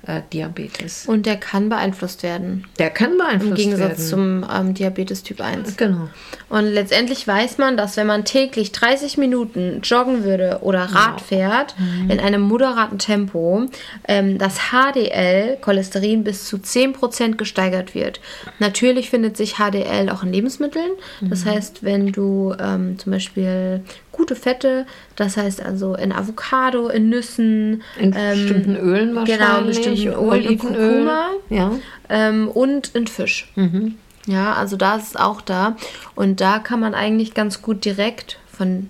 Lebensstil-Diabetes. 0.07 1.05
Und 1.07 1.25
der 1.25 1.37
kann 1.37 1.69
beeinflusst 1.69 2.23
werden. 2.23 2.65
der 2.77 2.89
kann 2.89 3.17
beeinflusst 3.17 3.51
Im 3.51 3.55
Gegensatz 3.55 4.11
werden. 4.11 4.43
zum 4.43 4.45
ähm, 4.51 4.73
Diabetes 4.73 5.23
Typ 5.23 5.41
1. 5.41 5.77
Genau. 5.77 6.09
Und 6.49 6.65
letztendlich 6.65 7.27
weiß 7.27 7.57
man, 7.57 7.77
dass 7.77 7.97
wenn 7.97 8.07
man 8.07 8.25
täglich 8.25 8.71
30 8.71 9.17
Minuten 9.17 9.81
joggen 9.83 10.23
würde 10.23 10.59
oder 10.61 10.81
Rad 10.85 11.21
fährt, 11.21 11.75
in 12.07 12.19
einem 12.19 12.41
moderaten 12.41 12.97
Tempo, 12.97 13.65
ähm, 14.07 14.37
das 14.37 14.71
HDL, 14.71 15.57
Cholesterin, 15.61 16.23
bis 16.23 16.45
zu 16.45 16.57
10% 16.57 17.35
gesteigert 17.35 17.93
wird. 17.93 18.19
Natürlich 18.59 19.09
findet 19.09 19.37
sich 19.37 19.55
HDL 19.55 20.09
auch 20.09 20.23
in 20.23 20.33
Lebensmitteln. 20.33 20.91
Das 21.21 21.45
heißt, 21.45 21.83
wenn 21.83 22.11
du 22.11 22.55
ähm, 22.59 22.97
zum 22.97 23.11
Beispiel 23.11 23.83
gute 24.19 24.35
Fette, 24.35 24.85
das 25.15 25.37
heißt 25.37 25.61
also 25.63 25.95
in 25.95 26.11
Avocado, 26.11 26.89
in 26.89 27.09
Nüssen, 27.09 27.81
In 27.97 28.13
ähm, 28.15 28.31
bestimmten 28.35 28.75
Ölen 28.75 29.15
wahrscheinlich. 29.15 29.39
Genau, 29.39 29.59
in 29.59 29.65
bestimmten 29.67 30.07
Ölen, 30.25 30.43
in. 30.43 30.59
Kurkuma. 30.59 31.29
Ja. 31.49 31.71
ähm, 32.09 32.49
und 32.49 32.89
in 32.95 33.07
Fisch. 33.07 33.51
Ja, 34.27 34.53
also 34.53 34.75
da 34.75 34.97
ist 34.97 35.07
es 35.07 35.15
auch 35.15 35.39
da. 35.41 35.75
Und 36.15 36.41
da 36.41 36.59
kann 36.59 36.79
man 36.81 36.93
eigentlich 36.93 37.33
ganz 37.33 37.61
gut 37.61 37.85
direkt 37.85 38.39
von 38.51 38.89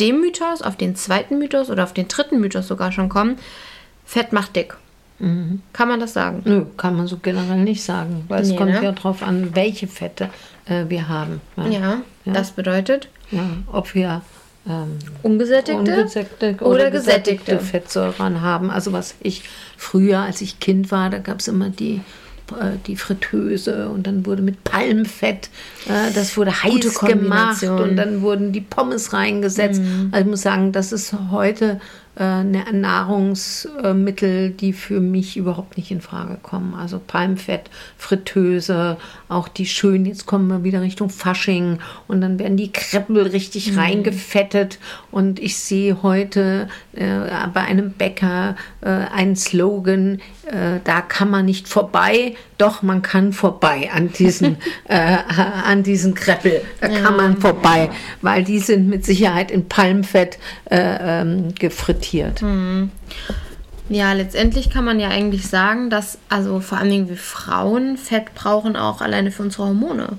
dem 0.00 0.20
Mythos 0.20 0.60
auf 0.62 0.76
den 0.76 0.96
zweiten 0.96 1.38
Mythos 1.38 1.70
oder 1.70 1.84
auf 1.84 1.94
den 1.94 2.08
dritten 2.08 2.40
Mythos 2.40 2.66
sogar 2.66 2.90
schon 2.92 3.08
kommen. 3.08 3.38
Fett 4.04 4.32
macht 4.32 4.56
dick. 4.56 4.76
Kann 5.18 5.88
man 5.88 5.98
das 6.00 6.12
sagen? 6.12 6.42
Nö, 6.44 6.66
kann 6.76 6.94
man 6.94 7.06
so 7.06 7.16
generell 7.16 7.62
nicht 7.64 7.82
sagen, 7.82 8.24
weil 8.28 8.42
es 8.42 8.50
Nee, 8.50 8.56
kommt 8.56 8.72
ne? 8.72 8.82
ja 8.84 8.92
darauf 8.92 9.22
an, 9.22 9.54
welche 9.54 9.86
Fette 9.86 10.28
äh, 10.66 10.84
wir 10.88 11.08
haben. 11.08 11.40
Ja. 11.56 11.64
Ja, 11.70 12.02
das 12.26 12.50
bedeutet 12.50 13.08
Ja, 13.30 13.40
ob 13.72 13.94
wir 13.94 14.20
ähm, 14.68 14.98
ungesättigte, 15.22 15.78
ungesättigte 15.78 16.64
oder 16.64 16.90
gesättigte. 16.90 17.58
Fettsäuren 17.58 18.40
haben. 18.40 18.70
Also 18.70 18.92
was 18.92 19.14
ich 19.22 19.44
früher, 19.76 20.20
als 20.20 20.40
ich 20.40 20.60
Kind 20.60 20.90
war, 20.90 21.10
da 21.10 21.18
gab 21.18 21.40
es 21.40 21.48
immer 21.48 21.70
die 21.70 22.00
äh, 22.52 22.76
die 22.86 22.96
Fritteuse 22.96 23.88
und 23.88 24.06
dann 24.06 24.24
wurde 24.24 24.42
mit 24.42 24.62
Palmfett, 24.62 25.50
äh, 25.88 26.12
das 26.14 26.36
wurde 26.36 26.62
heiß 26.62 27.00
gemacht 27.00 27.62
und 27.64 27.96
dann 27.96 28.22
wurden 28.22 28.52
die 28.52 28.60
Pommes 28.60 29.12
reingesetzt. 29.12 29.80
Also 30.12 30.24
ich 30.24 30.30
muss 30.30 30.42
sagen, 30.42 30.72
das 30.72 30.92
ist 30.92 31.14
heute 31.30 31.80
eine 32.22 32.64
Nahrungsmittel, 32.72 34.50
die 34.50 34.72
für 34.72 35.00
mich 35.00 35.36
überhaupt 35.36 35.76
nicht 35.76 35.90
in 35.90 36.00
Frage 36.00 36.38
kommen. 36.42 36.74
Also 36.74 36.98
Palmfett, 36.98 37.68
Fritteuse, 37.98 38.96
auch 39.28 39.48
die 39.48 39.66
schön, 39.66 40.06
jetzt 40.06 40.24
kommen 40.24 40.48
wir 40.48 40.64
wieder 40.64 40.80
Richtung 40.80 41.10
Fasching 41.10 41.78
und 42.08 42.22
dann 42.22 42.38
werden 42.38 42.56
die 42.56 42.72
Kreppel 42.72 43.20
richtig 43.22 43.76
reingefettet. 43.76 44.78
Und 45.10 45.38
ich 45.40 45.58
sehe 45.58 46.02
heute 46.02 46.68
äh, 46.94 47.18
bei 47.52 47.60
einem 47.60 47.92
Bäcker 47.92 48.56
äh, 48.80 48.88
einen 48.88 49.36
Slogan, 49.36 50.20
äh, 50.46 50.80
da 50.84 51.02
kann 51.02 51.28
man 51.28 51.44
nicht 51.44 51.68
vorbei, 51.68 52.34
doch 52.56 52.82
man 52.82 53.02
kann 53.02 53.32
vorbei 53.32 53.90
an 53.92 54.10
diesen, 54.12 54.56
äh, 54.88 55.18
an 55.64 55.82
diesen 55.82 56.14
Kreppel, 56.14 56.62
da 56.80 56.88
kann 56.88 57.16
man 57.16 57.36
vorbei, 57.38 57.90
weil 58.22 58.44
die 58.44 58.58
sind 58.58 58.88
mit 58.88 59.04
Sicherheit 59.04 59.50
in 59.50 59.68
Palmfett 59.68 60.38
äh, 60.70 61.24
ähm, 62.14 62.36
gefrittiert. 62.36 62.42
Ja, 63.88 64.12
letztendlich 64.14 64.70
kann 64.70 64.84
man 64.84 64.98
ja 64.98 65.08
eigentlich 65.08 65.46
sagen, 65.46 65.90
dass 65.90 66.18
also 66.28 66.60
vor 66.60 66.78
allen 66.78 66.90
Dingen 66.90 67.08
wir 67.08 67.16
Frauen 67.16 67.96
Fett 67.96 68.34
brauchen 68.34 68.76
auch 68.76 69.00
alleine 69.00 69.30
für 69.30 69.44
unsere 69.44 69.66
Hormone. 69.66 70.18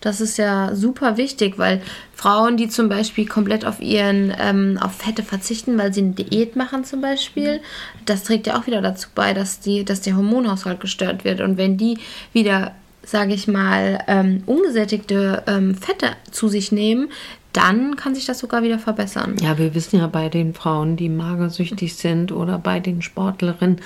Das 0.00 0.20
ist 0.20 0.38
ja 0.38 0.72
super 0.74 1.16
wichtig, 1.16 1.58
weil 1.58 1.82
Frauen, 2.14 2.56
die 2.56 2.68
zum 2.68 2.88
Beispiel 2.88 3.26
komplett 3.26 3.64
auf 3.64 3.80
ihren 3.80 4.32
ähm, 4.38 4.78
auf 4.80 4.94
Fette 4.94 5.24
verzichten, 5.24 5.78
weil 5.78 5.92
sie 5.92 6.02
eine 6.02 6.12
Diät 6.12 6.54
machen 6.54 6.84
zum 6.84 7.00
Beispiel, 7.00 7.60
das 8.04 8.22
trägt 8.22 8.46
ja 8.46 8.56
auch 8.56 8.68
wieder 8.68 8.82
dazu 8.82 9.08
bei, 9.16 9.32
dass 9.32 9.58
die, 9.58 9.84
dass 9.84 10.02
der 10.02 10.14
Hormonhaushalt 10.14 10.78
gestört 10.78 11.24
wird. 11.24 11.40
Und 11.40 11.56
wenn 11.56 11.76
die 11.76 11.98
wieder, 12.32 12.72
sage 13.02 13.34
ich 13.34 13.48
mal, 13.48 13.98
ähm, 14.06 14.44
ungesättigte 14.46 15.42
ähm, 15.48 15.74
Fette 15.74 16.10
zu 16.30 16.46
sich 16.46 16.70
nehmen, 16.70 17.08
dann 17.56 17.96
kann 17.96 18.14
sich 18.14 18.26
das 18.26 18.38
sogar 18.38 18.62
wieder 18.62 18.78
verbessern. 18.78 19.36
Ja, 19.40 19.56
wir 19.56 19.74
wissen 19.74 19.98
ja 19.98 20.06
bei 20.08 20.28
den 20.28 20.52
Frauen, 20.52 20.96
die 20.96 21.08
magersüchtig 21.08 21.94
sind 21.94 22.30
oder 22.30 22.58
bei 22.58 22.80
den 22.80 23.00
Sportlerinnen, 23.00 23.80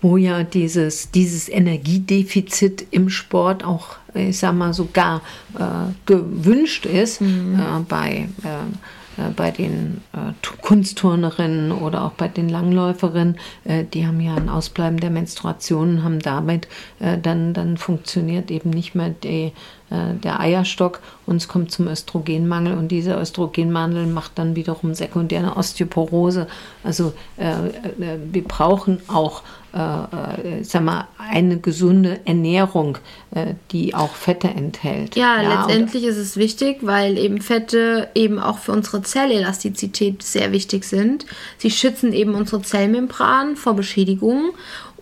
wo 0.00 0.16
ja 0.16 0.44
dieses, 0.44 1.10
dieses 1.10 1.48
Energiedefizit 1.48 2.86
im 2.92 3.08
Sport 3.08 3.64
auch, 3.64 3.96
ich 4.14 4.38
sag 4.38 4.54
mal, 4.54 4.72
sogar 4.72 5.22
äh, 5.58 5.92
gewünscht 6.06 6.86
ist 6.86 7.20
äh, 7.20 7.24
bei, 7.88 8.28
äh, 8.44 8.76
bei 9.34 9.50
den 9.50 10.02
äh, 10.12 10.32
Tu- 10.42 10.56
Kunstturnerinnen 10.60 11.72
oder 11.72 12.04
auch 12.04 12.12
bei 12.12 12.28
den 12.28 12.48
Langläuferinnen. 12.48 13.36
Äh, 13.64 13.84
die 13.84 14.06
haben 14.06 14.20
ja 14.20 14.34
ein 14.34 14.48
Ausbleiben 14.48 15.00
der 15.00 15.10
Menstruation, 15.10 16.02
haben 16.04 16.18
damit 16.20 16.68
äh, 17.00 17.18
dann, 17.18 17.54
dann 17.54 17.76
funktioniert 17.76 18.50
eben 18.50 18.70
nicht 18.70 18.94
mehr 18.94 19.10
die, 19.10 19.52
äh, 19.90 20.14
der 20.22 20.40
Eierstock 20.40 21.00
und 21.24 21.36
es 21.36 21.48
kommt 21.48 21.70
zum 21.70 21.88
Östrogenmangel 21.88 22.76
und 22.76 22.88
dieser 22.88 23.20
Östrogenmangel 23.20 24.06
macht 24.06 24.32
dann 24.38 24.56
wiederum 24.56 24.94
sekundäre 24.94 25.56
Osteoporose. 25.56 26.46
Also 26.84 27.12
äh, 27.36 27.50
äh, 27.50 28.18
wir 28.32 28.44
brauchen 28.44 29.00
auch 29.08 29.42
äh, 29.76 30.58
äh, 30.60 30.64
sag 30.64 30.82
mal, 30.84 31.08
eine 31.18 31.58
gesunde 31.58 32.20
Ernährung, 32.24 32.96
äh, 33.34 33.54
die 33.72 33.94
auch 33.94 34.14
Fette 34.14 34.48
enthält. 34.48 35.16
Ja, 35.16 35.40
und- 35.40 35.48
letztendlich 35.68 36.04
ist 36.04 36.16
es 36.16 36.36
wichtig, 36.36 36.78
weil 36.80 37.18
eben 37.18 37.40
Fette 37.42 38.08
eben 38.14 38.38
auch 38.38 38.58
für 38.58 38.72
unsere 38.72 39.02
Zellelastizität 39.02 40.22
sehr 40.22 40.52
wichtig 40.52 40.84
sind. 40.84 41.26
Sie 41.58 41.70
schützen 41.70 42.12
eben 42.12 42.34
unsere 42.34 42.62
Zellmembran 42.62 43.56
vor 43.56 43.74
Beschädigungen 43.74 44.50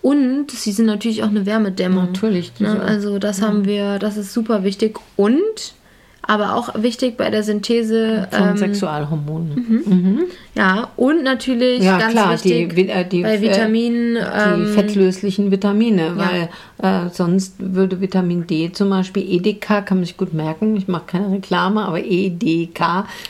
und 0.01 0.51
sie 0.51 0.71
sind 0.71 0.85
natürlich 0.87 1.23
auch 1.23 1.29
eine 1.29 1.45
Wärmedämmung. 1.45 2.07
Natürlich, 2.07 2.51
Ne? 2.59 2.79
Also 2.81 3.17
das 3.17 3.41
haben 3.41 3.65
wir, 3.65 3.97
das 3.99 4.17
ist 4.17 4.33
super 4.33 4.63
wichtig 4.63 4.99
und 5.15 5.73
aber 6.27 6.55
auch 6.55 6.69
wichtig 6.81 7.17
bei 7.17 7.29
der 7.29 7.43
Synthese 7.43 8.27
Von 8.31 8.49
ähm, 8.49 8.57
Sexualhormonen. 8.57 10.23
Ja, 10.55 10.89
und 10.95 11.23
natürlich 11.23 11.83
Ja, 11.83 11.97
ganz 11.99 12.13
klar, 12.13 12.33
wichtig 12.33 12.73
die, 12.75 12.89
äh, 12.89 13.07
die, 13.07 13.21
bei 13.23 13.35
äh, 13.35 13.41
Vitaminen. 13.41 14.15
die 14.15 14.19
ähm, 14.61 14.67
fettlöslichen 14.73 15.51
Vitamine, 15.51 16.07
ja. 16.07 16.17
weil 16.17 17.05
äh, 17.07 17.09
sonst 17.11 17.55
würde 17.59 17.99
Vitamin 18.01 18.47
D 18.47 18.71
zum 18.71 18.89
Beispiel 18.89 19.23
EDK, 19.29 19.85
kann 19.85 19.97
man 19.97 20.05
sich 20.05 20.17
gut 20.17 20.33
merken, 20.33 20.75
ich 20.77 20.87
mache 20.87 21.03
keine 21.07 21.31
Reklame, 21.31 21.83
aber 21.85 21.99
EDK 22.03 22.77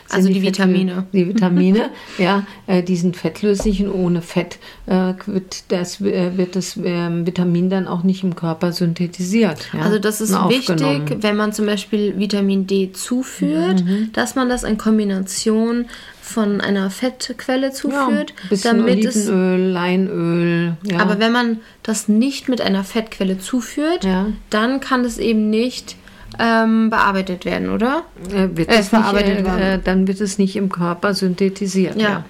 sind 0.07 0.15
Also 0.15 0.29
die 0.29 0.35
fettlö- 0.39 0.45
Vitamine. 0.45 1.05
Die 1.13 1.27
Vitamine, 1.27 1.89
ja, 2.17 2.43
äh, 2.67 2.83
die 2.83 2.95
sind 2.95 3.17
fettlöslich 3.17 3.83
und 3.85 3.91
ohne 3.91 4.21
Fett 4.21 4.57
äh, 4.85 5.13
wird 5.25 5.71
das, 5.71 5.99
äh, 6.01 6.37
wird 6.37 6.55
das 6.55 6.79
ähm, 6.83 7.25
Vitamin 7.25 7.69
dann 7.69 7.87
auch 7.87 8.03
nicht 8.03 8.23
im 8.23 8.35
Körper 8.35 8.71
synthetisiert. 8.71 9.69
Ja, 9.73 9.81
Also 9.81 9.99
das 9.99 10.21
ist 10.21 10.33
wichtig, 10.49 11.17
wenn 11.21 11.35
man 11.35 11.53
zum 11.53 11.65
Beispiel 11.65 12.13
Vitamin 12.17 12.67
D 12.67 12.84
zuführt, 12.93 13.83
Mhm. 13.85 14.11
dass 14.13 14.35
man 14.35 14.49
das 14.49 14.63
in 14.63 14.77
Kombination 14.77 15.85
von 16.21 16.59
einer 16.61 16.89
Fettquelle 16.89 17.67
Ja, 17.67 17.71
zuführt, 17.73 18.33
ein 18.43 18.49
bisschen 18.49 18.77
damit 18.79 19.05
es. 19.05 19.27
Olivenöl, 19.27 19.71
Leinöl. 19.71 20.77
Ja. 20.83 20.99
Aber 20.99 21.19
wenn 21.19 21.31
man 21.31 21.59
das 21.83 22.07
nicht 22.07 22.49
mit 22.49 22.61
einer 22.61 22.83
Fettquelle 22.83 23.37
zuführt, 23.39 24.03
Ja. 24.03 24.27
dann 24.49 24.79
kann 24.79 25.05
es 25.05 25.17
eben 25.17 25.49
nicht 25.49 25.95
ähm, 26.37 26.89
bearbeitet 26.89 27.45
werden, 27.45 27.69
oder? 27.69 28.03
äh, 28.29 28.49
wird 28.57 28.69
äh, 28.69 28.79
es 28.79 28.89
verarbeitet 28.89 29.35
nicht, 29.35 29.45
werden. 29.45 29.59
äh, 29.61 29.75
äh, 29.75 29.79
dann 29.81 30.07
wird 30.07 30.19
es 30.19 30.37
nicht 30.37 30.55
im 30.57 30.69
Körper 30.69 31.13
synthetisiert. 31.13 31.95
Ja. 32.01 32.25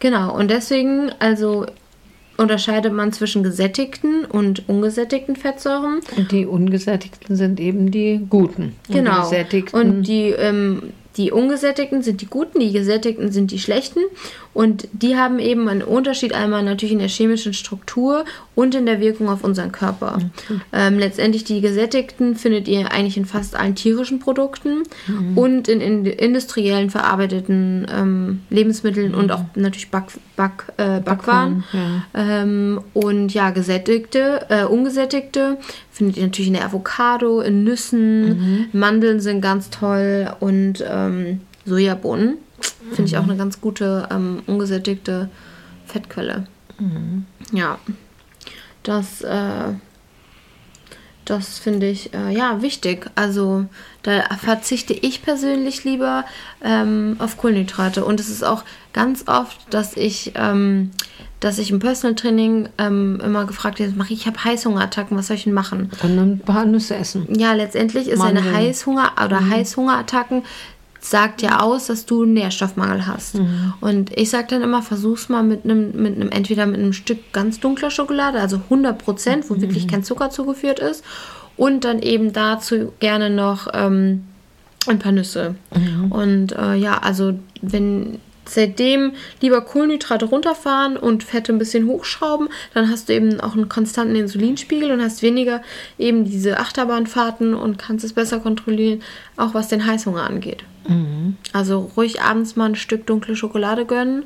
Genau, 0.00 0.34
und 0.36 0.50
deswegen, 0.50 1.10
also 1.18 1.64
unterscheidet 2.36 2.92
man 2.92 3.12
zwischen 3.12 3.42
gesättigten 3.42 4.24
und 4.24 4.68
ungesättigten 4.68 5.36
Fettsäuren. 5.36 6.00
Und 6.16 6.32
die 6.32 6.46
ungesättigten 6.46 7.36
sind 7.36 7.60
eben 7.60 7.90
die 7.90 8.20
guten. 8.28 8.62
Und 8.62 8.74
die 8.88 8.92
Genau. 8.94 9.22
gesättigten, 9.22 9.80
Und 9.80 10.02
die, 10.02 10.30
ähm, 10.30 10.82
die 11.16 11.32
ungesättigten 11.32 12.02
sind 12.02 12.20
die 12.20 12.26
guten, 12.26 12.60
die 12.60 12.72
gesättigten 12.72 13.32
sind 13.32 13.50
die 13.50 13.58
schlechten. 13.58 14.00
Und 14.52 14.88
die 14.92 15.16
haben 15.16 15.38
eben 15.38 15.68
einen 15.68 15.82
Unterschied 15.82 16.32
einmal 16.32 16.62
natürlich 16.62 16.92
in 16.92 16.98
der 16.98 17.08
chemischen 17.08 17.52
Struktur 17.52 18.24
und 18.54 18.74
in 18.74 18.86
der 18.86 19.00
Wirkung 19.00 19.28
auf 19.28 19.44
unseren 19.44 19.70
Körper. 19.70 20.18
Ähm, 20.72 20.98
letztendlich 20.98 21.44
die 21.44 21.60
gesättigten 21.60 22.36
findet 22.36 22.66
ihr 22.66 22.90
eigentlich 22.90 23.18
in 23.18 23.26
fast 23.26 23.54
allen 23.54 23.74
tierischen 23.74 24.18
Produkten 24.18 24.84
und 25.34 25.68
in, 25.68 25.82
in 25.82 26.06
industriellen 26.06 26.88
verarbeiteten 26.88 27.86
ähm, 27.94 28.40
Lebensmitteln 28.48 29.14
und 29.14 29.30
auch 29.30 29.44
natürlich 29.56 29.90
Back, 29.90 30.04
Back, 30.36 30.72
äh, 30.78 31.00
Backwaren. 31.00 31.64
Ähm, 32.14 32.80
und 32.94 33.34
ja, 33.34 33.50
gesättigte, 33.50 34.46
äh, 34.48 34.64
ungesättigte 34.64 35.58
findet 35.96 36.18
ihr 36.18 36.24
natürlich 36.24 36.48
in 36.48 36.54
der 36.54 36.66
Avocado, 36.66 37.40
in 37.40 37.64
Nüssen, 37.64 38.68
Mandeln 38.72 39.18
sind 39.20 39.40
ganz 39.40 39.70
toll 39.70 40.30
und 40.40 40.84
ähm, 40.86 41.40
Sojabohnen 41.64 42.36
finde 42.90 43.04
ich 43.04 43.16
auch 43.16 43.24
eine 43.24 43.36
ganz 43.36 43.62
gute 43.62 44.06
ähm, 44.10 44.42
ungesättigte 44.46 45.30
Fettquelle. 45.86 46.46
Ja, 47.52 47.78
das, 48.82 49.22
äh, 49.22 49.72
das 51.26 51.58
finde 51.58 51.88
ich 51.88 52.14
äh, 52.14 52.32
ja 52.32 52.62
wichtig. 52.62 53.10
Also 53.16 53.66
da 54.02 54.22
verzichte 54.36 54.94
ich 54.94 55.22
persönlich 55.22 55.84
lieber 55.84 56.24
ähm, 56.62 57.16
auf 57.18 57.36
Kohlenhydrate. 57.36 58.04
Und 58.04 58.20
es 58.20 58.30
ist 58.30 58.44
auch 58.44 58.62
ganz 58.92 59.24
oft, 59.26 59.58
dass 59.70 59.96
ich, 59.96 60.32
ähm, 60.36 60.92
dass 61.40 61.58
ich 61.58 61.72
im 61.72 61.80
Personal 61.80 62.14
Training 62.14 62.68
ähm, 62.78 63.20
immer 63.22 63.44
gefragt 63.44 63.80
werde, 63.80 63.94
mache 63.96 64.12
ich, 64.12 64.26
habe 64.28 64.42
Heißhungerattacken, 64.42 65.16
was 65.16 65.26
soll 65.26 65.36
ich 65.36 65.44
denn 65.44 65.52
machen? 65.52 65.90
Dann 66.00 66.18
ein 66.18 66.38
paar 66.38 66.64
Nüsse 66.64 66.94
essen. 66.94 67.26
Ja, 67.36 67.54
letztendlich 67.54 68.06
ist 68.06 68.20
eine 68.20 68.40
Mandeln. 68.40 68.56
Heißhunger 68.56 69.12
oder 69.24 69.50
Heißhungerattacken 69.50 70.44
sagt 71.10 71.42
ja 71.42 71.60
aus, 71.60 71.86
dass 71.86 72.06
du 72.06 72.22
einen 72.22 72.34
Nährstoffmangel 72.34 73.06
hast. 73.06 73.36
Und 73.80 74.16
ich 74.16 74.30
sage 74.30 74.48
dann 74.50 74.62
immer, 74.62 74.82
versuch's 74.82 75.28
mal 75.28 75.42
mit 75.42 75.64
einem, 75.64 75.92
mit 75.92 76.16
einem, 76.16 76.30
entweder 76.30 76.66
mit 76.66 76.80
einem 76.80 76.92
Stück 76.92 77.32
ganz 77.32 77.60
dunkler 77.60 77.90
Schokolade, 77.90 78.40
also 78.40 78.56
100 78.56 78.98
Prozent, 78.98 79.48
wo 79.48 79.60
wirklich 79.60 79.86
kein 79.88 80.02
Zucker 80.02 80.30
zugeführt 80.30 80.80
ist, 80.80 81.04
und 81.56 81.84
dann 81.84 82.00
eben 82.00 82.32
dazu 82.32 82.92
gerne 82.98 83.30
noch 83.30 83.68
ähm, 83.72 84.24
ein 84.86 84.98
paar 84.98 85.12
Nüsse. 85.12 85.54
Und 86.10 86.52
äh, 86.52 86.74
ja, 86.74 86.98
also 86.98 87.34
wenn 87.62 88.18
seitdem 88.48 89.12
lieber 89.40 89.60
Kohlenhydrate 89.60 90.26
runterfahren 90.26 90.96
und 90.96 91.22
Fette 91.24 91.52
ein 91.52 91.58
bisschen 91.58 91.86
hochschrauben, 91.86 92.48
dann 92.74 92.90
hast 92.90 93.08
du 93.08 93.14
eben 93.14 93.40
auch 93.40 93.54
einen 93.54 93.68
konstanten 93.68 94.16
Insulinspiegel 94.16 94.90
und 94.90 95.02
hast 95.02 95.22
weniger 95.22 95.62
eben 95.98 96.24
diese 96.24 96.58
Achterbahnfahrten 96.58 97.54
und 97.54 97.78
kannst 97.78 98.04
es 98.04 98.12
besser 98.12 98.40
kontrollieren, 98.40 99.02
auch 99.36 99.54
was 99.54 99.68
den 99.68 99.86
Heißhunger 99.86 100.22
angeht. 100.24 100.64
Also 101.52 101.90
ruhig 101.96 102.22
abends 102.22 102.54
mal 102.54 102.66
ein 102.66 102.76
Stück 102.76 103.06
dunkle 103.06 103.34
Schokolade 103.34 103.86
gönnen 103.86 104.24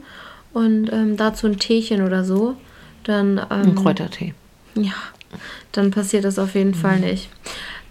und 0.53 0.93
ähm, 0.93 1.17
dazu 1.17 1.47
ein 1.47 1.59
Teechen 1.59 2.03
oder 2.05 2.25
so. 2.25 2.57
Dann 3.05 3.39
Ein 3.39 3.69
ähm, 3.69 3.75
Kräutertee. 3.77 4.35
ja, 4.75 4.93
dann 5.73 5.91
passiert 5.91 6.25
das 6.25 6.39
auf 6.39 6.55
jeden 6.55 6.75
Fall 6.75 7.01
nicht. 7.01 7.31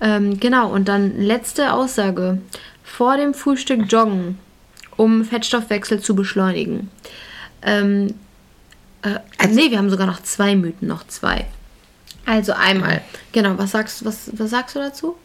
Ähm, 0.02 0.40
genau, 0.40 0.72
und 0.72 0.88
dann 0.88 1.20
letzte 1.20 1.74
Aussage. 1.74 2.40
Vor 2.84 3.18
dem 3.18 3.34
Frühstück 3.34 3.92
joggen, 3.92 4.38
um 5.00 5.24
Fettstoffwechsel 5.24 6.02
zu 6.02 6.14
beschleunigen. 6.14 6.90
Ähm, 7.62 8.16
äh, 9.02 9.16
also, 9.38 9.56
nee, 9.56 9.72
wir 9.72 9.78
haben 9.78 9.90
sogar 9.90 10.08
noch 10.08 10.22
zwei 10.24 10.56
Mythen, 10.56 10.88
noch 10.90 11.08
zwei. 11.08 11.46
Also 12.26 12.52
einmal, 12.54 13.02
genau, 13.32 13.58
was 13.58 13.72
sagst, 13.72 14.04
was, 14.04 14.30
was 14.34 14.50
sagst 14.50 14.76
du 14.76 14.80
dazu? 14.80 15.16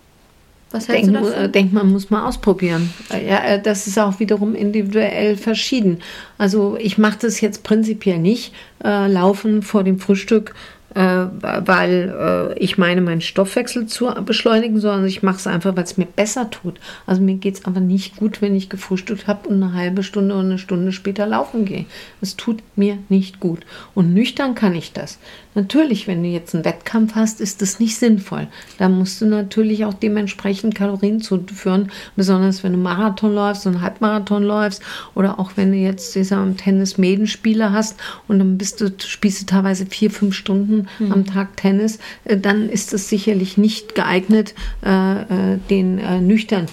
Was 0.71 0.89
hältst 0.89 1.07
Denk, 1.07 1.19
du 1.19 1.25
davon? 1.25 1.45
äh, 1.45 1.49
denk, 1.49 1.73
man 1.73 1.91
muss 1.91 2.11
mal 2.11 2.27
ausprobieren. 2.27 2.93
Äh, 3.13 3.29
Ja, 3.29 3.45
äh, 3.45 3.63
das 3.63 3.87
ist 3.87 3.99
auch 3.99 4.19
wiederum 4.21 4.55
individuell 4.55 5.37
verschieden. 5.37 6.01
Also 6.39 6.77
ich 6.81 6.97
mache 6.97 7.19
das 7.23 7.41
jetzt 7.41 7.63
prinzipiell 7.65 8.19
nicht, 8.19 8.53
äh, 8.83 9.09
laufen 9.09 9.63
vor 9.63 9.85
dem 9.85 9.99
Frühstück, 9.99 10.55
äh, 10.95 11.27
weil 11.41 12.55
äh, 12.55 12.59
ich 12.59 12.79
meine, 12.79 13.01
meinen 13.01 13.21
Stoffwechsel 13.21 13.87
zu 13.87 14.13
beschleunigen, 14.25 14.81
sondern 14.81 15.07
ich 15.07 15.23
mache 15.23 15.37
es 15.37 15.47
einfach, 15.47 15.77
weil 15.77 15.85
es 15.85 15.97
mir 15.97 16.07
besser 16.07 16.51
tut. 16.51 16.79
Also 17.07 17.21
mir 17.21 17.35
geht 17.35 17.55
es 17.55 17.65
aber 17.65 17.81
nicht 17.81 18.17
gut, 18.17 18.41
wenn 18.41 18.55
ich 18.55 18.69
gefrühstückt 18.69 19.27
habe 19.27 19.49
und 19.49 19.63
eine 19.63 19.75
halbe 19.75 20.03
Stunde 20.03 20.35
oder 20.35 20.45
eine 20.45 20.59
Stunde 20.59 20.93
später 20.93 21.27
laufen 21.27 21.65
gehe. 21.65 21.87
Es 22.21 22.37
tut 22.37 22.63
mir 22.77 22.99
nicht 23.09 23.41
gut. 23.41 23.61
Und 23.95 24.15
nüchtern 24.15 24.55
kann 24.55 24.75
ich 24.75 24.93
das. 24.93 25.19
Natürlich, 25.57 26.09
wenn 26.09 26.23
du 26.23 26.29
jetzt 26.29 26.55
einen 26.55 26.65
Wettkampf 26.65 27.15
hast, 27.15 27.41
ist 27.41 27.63
das 27.63 27.79
nicht 27.79 27.97
sinnvoll. 27.97 28.49
Da 28.79 28.89
musst 28.89 29.21
du 29.21 29.27
natürlich 29.27 29.85
auch 29.85 29.95
dementsprechend 29.95 30.75
Kalorien 30.75 31.21
zuführen, 31.21 31.91
besonders 32.17 32.65
wenn 32.65 32.73
du 32.73 32.79
Marathon 32.79 33.35
läufst 33.35 33.67
und 33.67 33.81
Halbmarathon 33.81 34.43
läufst 34.43 34.83
oder 35.15 35.39
auch 35.39 35.53
wenn 35.57 35.71
du 35.71 35.79
jetzt 35.79 36.17
ich 36.17 36.29
sag 36.29 36.39
mal, 36.39 36.49
im 36.49 36.57
Tennis 36.57 36.99
Medenspiele 36.99 37.73
hast 37.73 37.97
und 38.27 38.41
dann 38.41 38.59
bist 38.59 38.81
du, 38.81 38.93
spielst 38.99 39.43
du 39.43 39.47
teilweise 39.47 39.87
vier, 39.87 40.11
fünf 40.11 40.35
Stunden 40.35 40.84
am 41.11 41.27
Tag 41.27 41.57
Tennis, 41.57 41.99
äh, 42.25 42.37
dann 42.37 42.69
ist 42.69 42.93
es 42.93 43.09
sicherlich 43.09 43.57
nicht 43.57 43.95
geeignet, 43.95 44.55
äh, 44.85 45.55
äh, 45.55 45.59
den 45.71 46.27
nüchtern 46.27 46.67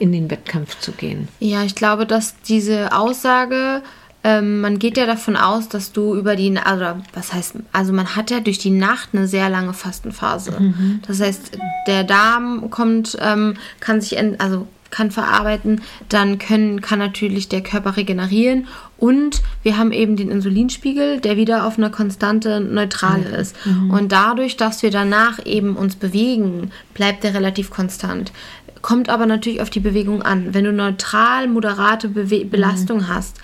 in 0.00 0.10
den 0.10 0.30
Wettkampf 0.30 0.80
zu 0.80 0.92
gehen. 0.92 1.28
Ja, 1.38 1.62
ich 1.62 1.76
glaube, 1.76 2.06
dass 2.06 2.34
diese 2.42 2.92
Aussage, 2.92 3.82
ähm, 4.24 4.60
man 4.60 4.80
geht 4.80 4.96
ja 4.96 5.06
davon 5.06 5.36
aus, 5.36 5.68
dass 5.68 5.92
du 5.92 6.16
über 6.16 6.34
die, 6.34 6.56
also 6.58 7.00
was 7.12 7.32
heißt, 7.32 7.54
also 7.72 7.92
man 7.92 8.16
hat 8.16 8.30
ja 8.30 8.40
durch 8.40 8.58
die 8.58 8.70
Nacht 8.70 9.10
eine 9.12 9.28
sehr 9.28 9.48
lange 9.48 9.72
Fastenphase. 9.72 10.74
Das 11.06 11.20
heißt, 11.20 11.58
der 11.86 12.02
Darm 12.04 12.70
kommt, 12.70 13.16
ähm, 13.20 13.54
kann 13.78 14.00
sich, 14.00 14.16
ent, 14.16 14.40
also 14.40 14.66
kann 14.90 15.10
verarbeiten, 15.10 15.82
dann 16.08 16.38
können, 16.38 16.80
kann 16.80 16.98
natürlich 16.98 17.48
der 17.48 17.62
Körper 17.62 17.96
regenerieren 17.96 18.66
und 19.00 19.42
wir 19.62 19.78
haben 19.78 19.92
eben 19.92 20.16
den 20.16 20.30
Insulinspiegel, 20.30 21.20
der 21.20 21.36
wieder 21.38 21.66
auf 21.66 21.78
einer 21.78 21.90
Konstante 21.90 22.60
neutral 22.60 23.22
ist. 23.22 23.56
Und 23.90 24.12
dadurch, 24.12 24.58
dass 24.58 24.82
wir 24.82 24.90
danach 24.90 25.44
eben 25.46 25.74
uns 25.74 25.96
bewegen, 25.96 26.70
bleibt 26.92 27.24
der 27.24 27.32
relativ 27.32 27.70
konstant. 27.70 28.30
Kommt 28.82 29.08
aber 29.08 29.24
natürlich 29.24 29.62
auf 29.62 29.70
die 29.70 29.80
Bewegung 29.80 30.22
an. 30.22 30.52
Wenn 30.52 30.64
du 30.64 30.72
neutral, 30.72 31.48
moderate 31.48 32.08
Bewe 32.08 32.44
Belastung 32.44 33.08
hast, 33.08 33.38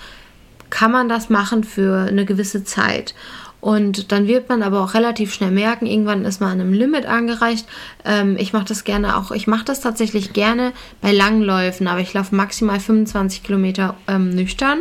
kann 0.68 0.92
man 0.92 1.08
das 1.08 1.30
machen 1.30 1.64
für 1.64 2.06
eine 2.08 2.26
gewisse 2.26 2.64
Zeit. 2.64 3.14
Und 3.60 4.12
dann 4.12 4.28
wird 4.28 4.48
man 4.48 4.62
aber 4.62 4.82
auch 4.82 4.94
relativ 4.94 5.32
schnell 5.34 5.50
merken, 5.50 5.86
irgendwann 5.86 6.24
ist 6.24 6.40
man 6.40 6.50
an 6.50 6.60
einem 6.60 6.72
Limit 6.72 7.06
angereicht. 7.06 7.66
Ähm, 8.04 8.36
ich 8.38 8.52
mache 8.52 8.66
das 8.66 8.84
gerne 8.84 9.16
auch, 9.16 9.30
ich 9.32 9.46
mache 9.46 9.64
das 9.64 9.80
tatsächlich 9.80 10.32
gerne 10.32 10.72
bei 11.00 11.10
Langläufen, 11.12 11.88
aber 11.88 12.00
ich 12.00 12.12
laufe 12.14 12.34
maximal 12.34 12.78
25 12.78 13.42
Kilometer 13.42 13.94
ähm, 14.06 14.30
nüchtern. 14.30 14.80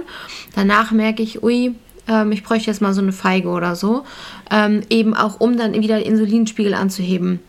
Danach 0.55 0.91
merke 0.91 1.23
ich, 1.23 1.41
ui, 1.41 1.73
ähm, 2.07 2.31
ich 2.31 2.43
bräuchte 2.43 2.69
jetzt 2.69 2.81
mal 2.81 2.93
so 2.93 3.01
eine 3.01 3.11
Feige 3.13 3.47
oder 3.49 3.75
so. 3.75 4.03
Ähm, 4.51 4.81
eben 4.89 5.15
auch, 5.15 5.39
um 5.39 5.57
dann 5.57 5.73
wieder 5.73 5.97
den 5.97 6.05
Insulinspiegel 6.11 6.73
anzuheben. 6.75 7.39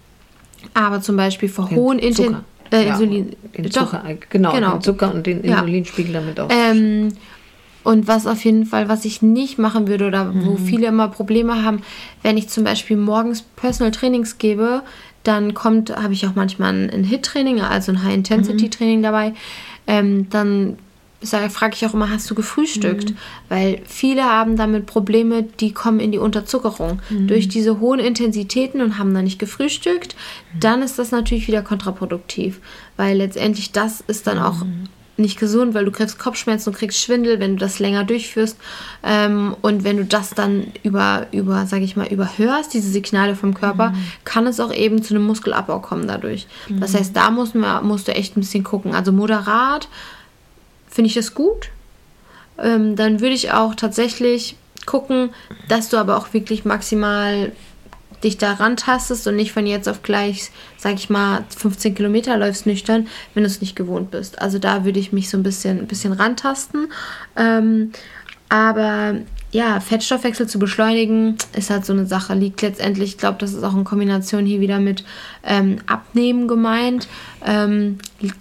Aber 0.75 1.01
zum 1.03 1.17
Beispiel 1.17 1.49
vor 1.49 1.71
hohen 1.71 1.99
Inten 1.99 2.37
äh, 2.71 2.87
Ja, 2.87 2.93
Insulin. 2.95 3.37
den 3.57 3.65
Doch, 3.67 3.91
Zucker, 3.91 4.03
genau, 4.31 4.53
genau. 4.53 4.73
den 4.73 4.81
Zucker 4.83 5.13
und 5.15 5.27
den 5.27 5.45
Ja. 5.45 5.57
Insulinspiegel 5.59 6.13
damit 6.15 6.41
auch. 6.41 6.49
Und 7.87 8.09
was 8.09 8.27
auf 8.27 8.45
jeden 8.45 8.67
Fall, 8.67 8.89
was 8.89 9.05
ich 9.05 9.23
nicht 9.23 9.61
machen 9.61 9.87
würde 9.87 10.09
oder 10.09 10.35
wo 10.35 10.57
viele 10.57 10.89
immer 10.89 11.07
Probleme 11.07 11.63
haben, 11.63 11.83
wenn 12.21 12.37
ich 12.37 12.49
zum 12.49 12.65
Beispiel 12.65 12.97
morgens 12.97 13.43
Personal 13.43 13.93
Trainings 13.93 14.39
gebe, 14.39 14.83
dann 15.23 15.55
kommt, 15.55 15.95
habe 15.95 16.13
ich 16.13 16.27
auch 16.27 16.35
manchmal 16.35 16.75
ein, 16.75 16.91
ein 16.91 17.05
HIT-Training, 17.05 17.61
also 17.61 17.93
ein 17.93 18.03
High-Intensity-Training 18.03 19.05
dabei. 19.05 19.35
Ähm, 19.87 20.29
dann 20.31 20.79
frage 21.49 21.77
ich 21.77 21.87
auch 21.87 21.95
immer, 21.95 22.11
hast 22.11 22.29
du 22.29 22.35
gefrühstückt? 22.35 23.11
Mhm. 23.11 23.17
Weil 23.51 23.83
viele 23.87 24.25
haben 24.25 24.57
damit 24.57 24.87
Probleme, 24.87 25.45
die 25.45 25.71
kommen 25.71 26.01
in 26.01 26.11
die 26.11 26.19
Unterzuckerung 26.19 27.01
mhm. 27.09 27.29
durch 27.29 27.47
diese 27.47 27.79
hohen 27.79 28.01
Intensitäten 28.01 28.81
und 28.81 28.99
haben 28.99 29.15
dann 29.15 29.23
nicht 29.23 29.39
gefrühstückt. 29.39 30.17
Dann 30.59 30.83
ist 30.83 30.99
das 30.99 31.13
natürlich 31.13 31.47
wieder 31.47 31.63
kontraproduktiv, 31.63 32.59
weil 32.97 33.19
letztendlich 33.19 33.71
das 33.71 34.01
ist 34.01 34.27
dann 34.27 34.41
auch 34.41 34.65
mhm. 34.65 34.89
Nicht 35.17 35.39
gesund, 35.39 35.75
weil 35.75 35.85
du 35.85 35.91
kriegst 35.91 36.19
Kopfschmerzen 36.19 36.71
und 36.71 36.77
kriegst 36.77 37.01
Schwindel, 37.01 37.41
wenn 37.41 37.57
du 37.57 37.61
das 37.61 37.79
länger 37.79 38.05
durchführst. 38.05 38.57
Ähm, 39.03 39.57
und 39.63 39.85
wenn 39.85 39.97
du 39.97 40.05
das 40.05 40.31
dann 40.31 40.73
über, 40.83 41.27
über 41.33 41.67
sage 41.67 41.85
ich 41.85 41.97
mal, 41.97 42.07
überhörst, 42.07 42.75
diese 42.75 42.91
Signale 42.91 43.35
vom 43.35 43.55
Körper, 43.55 43.91
mhm. 43.91 44.05
kann 44.25 44.47
es 44.47 44.61
auch 44.61 44.73
eben 44.73 45.03
zu 45.03 45.15
einem 45.15 45.25
Muskelabbau 45.27 45.81
kommen 45.81 46.07
dadurch. 46.07 46.47
Das 46.69 46.93
mhm. 46.93 46.99
heißt, 46.99 47.17
da 47.17 47.31
muss 47.31 47.55
man, 47.55 47.87
musst 47.87 48.09
du 48.09 48.15
echt 48.15 48.37
ein 48.37 48.41
bisschen 48.41 48.65
gucken. 48.65 48.95
Also 48.95 49.13
moderat 49.13 49.89
finde 50.89 51.09
ich 51.09 51.15
das 51.15 51.35
gut. 51.35 51.71
Ähm, 52.59 52.97
dann 52.97 53.21
würde 53.21 53.35
ich 53.35 53.53
auch 53.53 53.75
tatsächlich 53.75 54.57
gucken, 54.87 55.31
dass 55.69 55.89
du 55.89 55.97
aber 55.97 56.17
auch 56.17 56.33
wirklich 56.33 56.65
maximal 56.65 57.53
dich 58.25 58.39
da 58.39 58.55
rantastest 58.55 59.27
und 59.27 59.37
nicht 59.37 59.53
von 59.53 59.67
jetzt 59.67 59.89
auf 59.89 60.03
gleich, 60.03 60.51
sag 60.77 60.95
ich 60.95 61.11
mal, 61.11 61.45
15 61.57 61.95
Kilometer 61.95 62.37
läufst 62.37 62.67
nüchtern, 62.67 63.09
wenn 63.35 63.43
du 63.43 63.49
es 63.49 63.61
nicht 63.61 63.77
gewohnt 63.77 64.11
bist. 64.11 64.41
Also 64.41 64.59
da 64.59 64.85
würde 64.85 64.99
ich 64.99 65.13
mich 65.13 65.29
so 65.29 65.37
ein 65.37 65.43
bisschen, 65.43 65.79
ein 65.79 65.87
bisschen 65.87 66.13
rantasten. 66.13 66.89
Ähm, 67.37 67.93
aber 68.49 69.17
ja, 69.53 69.81
Fettstoffwechsel 69.81 70.47
zu 70.47 70.59
beschleunigen, 70.59 71.37
ist 71.55 71.71
halt 71.71 71.85
so 71.85 71.93
eine 71.93 72.07
Sache. 72.07 72.35
Liegt 72.35 72.63
letztendlich, 72.63 73.11
ich 73.11 73.19
glaube, 73.19 73.39
das 73.39 73.53
ist 73.53 73.63
auch 73.63 73.75
in 73.75 73.85
Kombination 73.85 74.45
hier 74.45 74.61
wieder 74.61 74.79
mit 74.79 75.05
ähm, 75.45 75.79
Abnehmen 75.87 76.47
gemeint. 76.47 77.09
Ähm, 77.45 77.99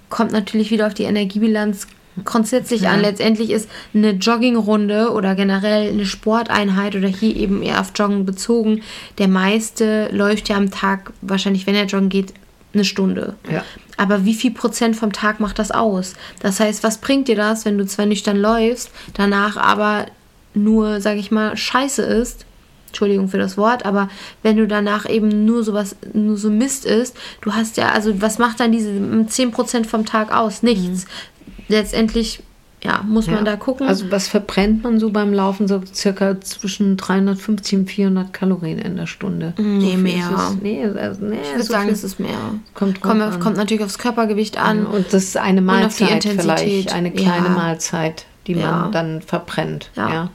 kommt 0.09 0.31
natürlich 0.31 0.71
wieder 0.71 0.87
auf 0.87 0.93
die 0.93 1.03
Energiebilanz 1.03 1.87
grundsätzlich 2.23 2.81
ja. 2.81 2.91
an. 2.91 3.01
Letztendlich 3.01 3.51
ist 3.51 3.69
eine 3.93 4.11
Joggingrunde 4.11 5.11
oder 5.11 5.35
generell 5.35 5.89
eine 5.89 6.05
Sporteinheit 6.05 6.95
oder 6.95 7.07
hier 7.07 7.35
eben 7.35 7.61
eher 7.61 7.81
auf 7.81 7.91
Joggen 7.95 8.25
bezogen. 8.25 8.81
Der 9.17 9.27
meiste 9.27 10.09
läuft 10.11 10.49
ja 10.49 10.55
am 10.55 10.71
Tag, 10.71 11.11
wahrscheinlich 11.21 11.67
wenn 11.67 11.75
er 11.75 11.85
joggen 11.85 12.09
geht, 12.09 12.33
eine 12.73 12.85
Stunde. 12.85 13.35
Ja. 13.49 13.63
Aber 13.97 14.25
wie 14.25 14.33
viel 14.33 14.51
Prozent 14.51 14.95
vom 14.95 15.13
Tag 15.13 15.39
macht 15.39 15.59
das 15.59 15.71
aus? 15.71 16.13
Das 16.41 16.59
heißt, 16.59 16.83
was 16.83 16.99
bringt 16.99 17.27
dir 17.27 17.35
das, 17.35 17.65
wenn 17.65 17.77
du 17.77 17.85
zwar 17.85 18.05
nüchtern 18.05 18.37
läufst, 18.37 18.91
danach 19.13 19.57
aber 19.57 20.07
nur, 20.53 21.01
sag 21.01 21.17
ich 21.17 21.31
mal, 21.31 21.55
scheiße 21.55 22.01
ist? 22.01 22.45
Entschuldigung 22.87 23.27
für 23.27 23.37
das 23.37 23.57
Wort, 23.57 23.85
aber 23.85 24.09
wenn 24.41 24.55
du 24.55 24.67
danach 24.67 25.09
eben 25.09 25.43
nur 25.43 25.65
sowas, 25.65 25.97
nur 26.13 26.37
so 26.37 26.49
Mist 26.49 26.85
isst, 26.85 27.17
du 27.41 27.51
hast 27.53 27.75
ja, 27.75 27.89
also 27.89 28.21
was 28.21 28.37
macht 28.37 28.61
dann 28.61 28.71
diese 28.71 28.89
10% 28.89 29.85
vom 29.85 30.05
Tag 30.05 30.33
aus? 30.33 30.63
Nichts. 30.63 31.03
Mhm 31.03 31.34
letztendlich 31.67 32.41
ja, 32.85 33.01
muss 33.03 33.25
man 33.27 33.45
da 33.45 33.55
gucken. 33.55 33.87
Also 33.87 34.11
was 34.11 34.27
verbrennt 34.27 34.83
man 34.83 34.99
so 34.99 35.09
beim 35.09 35.33
Laufen? 35.33 35.67
So 35.67 35.81
circa 35.91 36.39
zwischen 36.39 36.97
350 36.97 37.79
und 37.79 37.89
400 37.89 38.31
Kalorien 38.31 38.77
in 38.77 38.95
der 38.95 39.07
Stunde. 39.07 39.53
Nee, 39.57 39.93
so 39.93 39.97
mehr. 39.97 40.31
Es, 40.35 40.61
nee, 40.61 40.85
also, 40.85 41.25
nee, 41.25 41.37
ich 41.41 41.49
würde 41.49 41.63
so 41.63 41.73
sagen, 41.73 41.89
es 41.89 42.03
ist 42.03 42.19
mehr. 42.19 42.29
Kommt, 42.75 43.01
kommt, 43.01 43.39
kommt, 43.39 43.57
natürlich 43.57 43.83
aufs 43.83 43.97
Körpergewicht 43.97 44.59
an. 44.59 44.85
und 44.85 45.07
das 45.07 45.23
ist 45.23 45.37
eine 45.37 45.61
Mahlzeit 45.61 46.23
vielleicht, 46.25 46.93
eine 46.93 47.11
kleine 47.11 47.47
ja. 47.47 47.53
Mahlzeit, 47.53 48.25
die 48.45 48.53
man 48.53 48.63
ja. 48.63 48.89
dann 48.91 49.21
verbrennt. 49.21 49.89
Ja. 49.95 50.13
ja. 50.13 50.29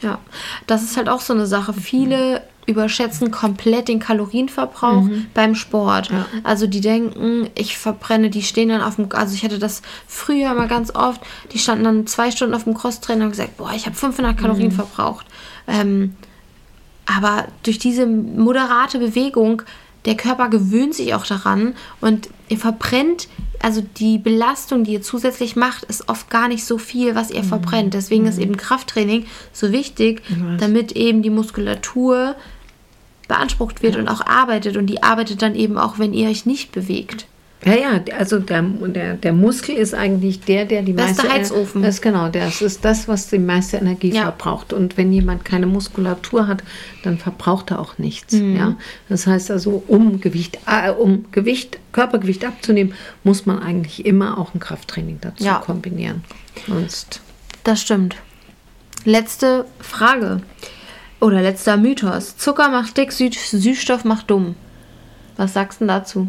Ja, 0.00 0.18
das 0.68 0.84
ist 0.84 0.96
halt 0.96 1.08
auch 1.08 1.20
so 1.20 1.32
eine 1.32 1.46
Sache. 1.46 1.72
Viele 1.72 2.42
überschätzen 2.68 3.30
komplett 3.30 3.88
den 3.88 3.98
Kalorienverbrauch 3.98 5.02
mhm. 5.02 5.26
beim 5.32 5.54
Sport. 5.54 6.10
Ja. 6.10 6.26
Also 6.44 6.66
die 6.66 6.82
denken, 6.82 7.48
ich 7.54 7.78
verbrenne, 7.78 8.28
die 8.28 8.42
stehen 8.42 8.68
dann 8.68 8.82
auf 8.82 8.96
dem, 8.96 9.08
also 9.12 9.34
ich 9.34 9.42
hatte 9.42 9.58
das 9.58 9.80
früher 10.06 10.52
mal 10.52 10.68
ganz 10.68 10.94
oft, 10.94 11.22
die 11.52 11.58
standen 11.58 11.84
dann 11.84 12.06
zwei 12.06 12.30
Stunden 12.30 12.54
auf 12.54 12.64
dem 12.64 12.74
Crosstrainer 12.74 13.24
und 13.24 13.30
gesagt, 13.30 13.56
boah, 13.56 13.72
ich 13.74 13.86
habe 13.86 13.96
500 13.96 14.36
Kalorien 14.36 14.68
mhm. 14.68 14.72
verbraucht. 14.72 15.26
Ähm, 15.66 16.14
aber 17.06 17.46
durch 17.62 17.78
diese 17.78 18.06
moderate 18.06 18.98
Bewegung, 18.98 19.62
der 20.04 20.16
Körper 20.16 20.50
gewöhnt 20.50 20.94
sich 20.94 21.14
auch 21.14 21.24
daran 21.24 21.74
und 22.02 22.28
ihr 22.48 22.58
verbrennt 22.58 23.28
also 23.60 23.82
die 23.96 24.18
Belastung, 24.18 24.84
die 24.84 24.92
ihr 24.92 25.02
zusätzlich 25.02 25.56
macht, 25.56 25.84
ist 25.84 26.08
oft 26.08 26.30
gar 26.30 26.48
nicht 26.48 26.64
so 26.64 26.78
viel, 26.78 27.14
was 27.14 27.30
ihr 27.30 27.42
mhm. 27.42 27.48
verbrennt. 27.48 27.94
Deswegen 27.94 28.22
mhm. 28.22 28.28
ist 28.28 28.38
eben 28.38 28.56
Krafttraining 28.56 29.26
so 29.52 29.72
wichtig, 29.72 30.22
damit 30.58 30.92
eben 30.92 31.22
die 31.22 31.30
Muskulatur 31.30 32.36
beansprucht 33.28 33.82
wird 33.82 33.94
ja. 33.94 34.00
und 34.00 34.08
auch 34.08 34.26
arbeitet. 34.26 34.76
Und 34.76 34.86
die 34.86 35.02
arbeitet 35.02 35.42
dann 35.42 35.54
eben 35.54 35.78
auch, 35.78 35.98
wenn 35.98 36.12
ihr 36.12 36.28
euch 36.28 36.46
nicht 36.46 36.72
bewegt. 36.72 37.26
Ja, 37.64 37.74
ja, 37.74 38.00
also 38.16 38.38
der, 38.38 38.62
der, 38.62 39.14
der 39.14 39.32
Muskel 39.32 39.74
ist 39.74 39.92
eigentlich 39.92 40.40
der, 40.40 40.64
der 40.64 40.82
die 40.82 40.94
das 40.94 41.06
meiste... 41.08 41.22
Das 41.22 41.24
ist 41.24 41.32
der 41.32 41.40
Heizofen. 41.40 41.82
Das, 41.82 42.00
genau, 42.00 42.28
das 42.28 42.62
ist 42.62 42.84
das, 42.84 43.08
was 43.08 43.28
die 43.30 43.40
meiste 43.40 43.78
Energie 43.78 44.12
ja. 44.12 44.22
verbraucht. 44.22 44.72
Und 44.72 44.96
wenn 44.96 45.12
jemand 45.12 45.44
keine 45.44 45.66
Muskulatur 45.66 46.46
hat, 46.46 46.62
dann 47.02 47.18
verbraucht 47.18 47.72
er 47.72 47.80
auch 47.80 47.98
nichts. 47.98 48.34
Mhm. 48.34 48.56
Ja? 48.56 48.76
Das 49.08 49.26
heißt 49.26 49.50
also, 49.50 49.82
um 49.88 50.20
Gewicht, 50.20 50.60
äh, 50.66 50.90
um 50.90 51.24
Gewicht, 51.32 51.80
Körpergewicht 51.90 52.44
abzunehmen, 52.44 52.94
muss 53.24 53.44
man 53.44 53.58
eigentlich 53.58 54.06
immer 54.06 54.38
auch 54.38 54.54
ein 54.54 54.60
Krafttraining 54.60 55.18
dazu 55.20 55.44
ja. 55.44 55.54
kombinieren. 55.58 56.22
Sonst... 56.68 57.20
Das 57.64 57.82
stimmt. 57.82 58.16
Letzte 59.04 59.66
Frage. 59.80 60.42
Oder 61.20 61.42
letzter 61.42 61.76
Mythos. 61.76 62.36
Zucker 62.36 62.68
macht 62.68 62.96
dick, 62.96 63.12
Süßstoff 63.12 64.04
macht 64.04 64.30
dumm. 64.30 64.54
Was 65.36 65.54
sagst 65.54 65.80
du 65.80 65.86
dazu? 65.86 66.28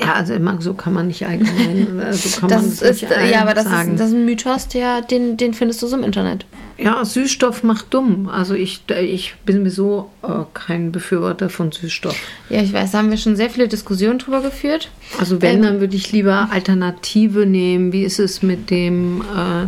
Ja, 0.00 0.14
also 0.14 0.34
immer 0.34 0.60
so 0.60 0.74
kann 0.74 0.92
man 0.92 1.06
nicht 1.06 1.24
allgemein. 1.24 2.02
So 2.12 2.40
kann 2.40 2.48
das 2.48 2.62
man 2.62 2.90
ist, 2.90 3.02
nicht 3.02 3.30
ja, 3.30 3.42
aber 3.42 3.54
das 3.54 3.64
sagen. 3.64 3.92
ist, 3.92 4.00
das 4.00 4.08
ist 4.08 4.14
ein 4.14 4.24
Mythos, 4.24 4.68
der, 4.68 5.02
den, 5.02 5.36
den 5.36 5.54
findest 5.54 5.82
du 5.82 5.86
so 5.86 5.96
im 5.96 6.02
Internet. 6.02 6.46
Ja, 6.76 7.04
Süßstoff 7.04 7.62
macht 7.62 7.94
dumm. 7.94 8.28
Also 8.28 8.54
ich, 8.54 8.82
ich 8.88 9.34
bin 9.46 9.58
sowieso 9.58 10.10
äh, 10.22 10.44
kein 10.52 10.90
Befürworter 10.90 11.48
von 11.48 11.70
Süßstoff. 11.70 12.16
Ja, 12.50 12.60
ich 12.62 12.72
weiß, 12.72 12.90
da 12.90 12.98
haben 12.98 13.10
wir 13.10 13.18
schon 13.18 13.36
sehr 13.36 13.50
viele 13.50 13.68
Diskussionen 13.68 14.18
drüber 14.18 14.40
geführt. 14.40 14.90
Also 15.20 15.40
wenn, 15.40 15.58
ähm, 15.58 15.62
dann 15.62 15.80
würde 15.80 15.94
ich 15.94 16.10
lieber 16.10 16.48
Alternative 16.50 17.46
nehmen. 17.46 17.92
Wie 17.92 18.02
ist 18.02 18.18
es 18.18 18.42
mit 18.42 18.70
dem, 18.70 19.22
äh, 19.22 19.64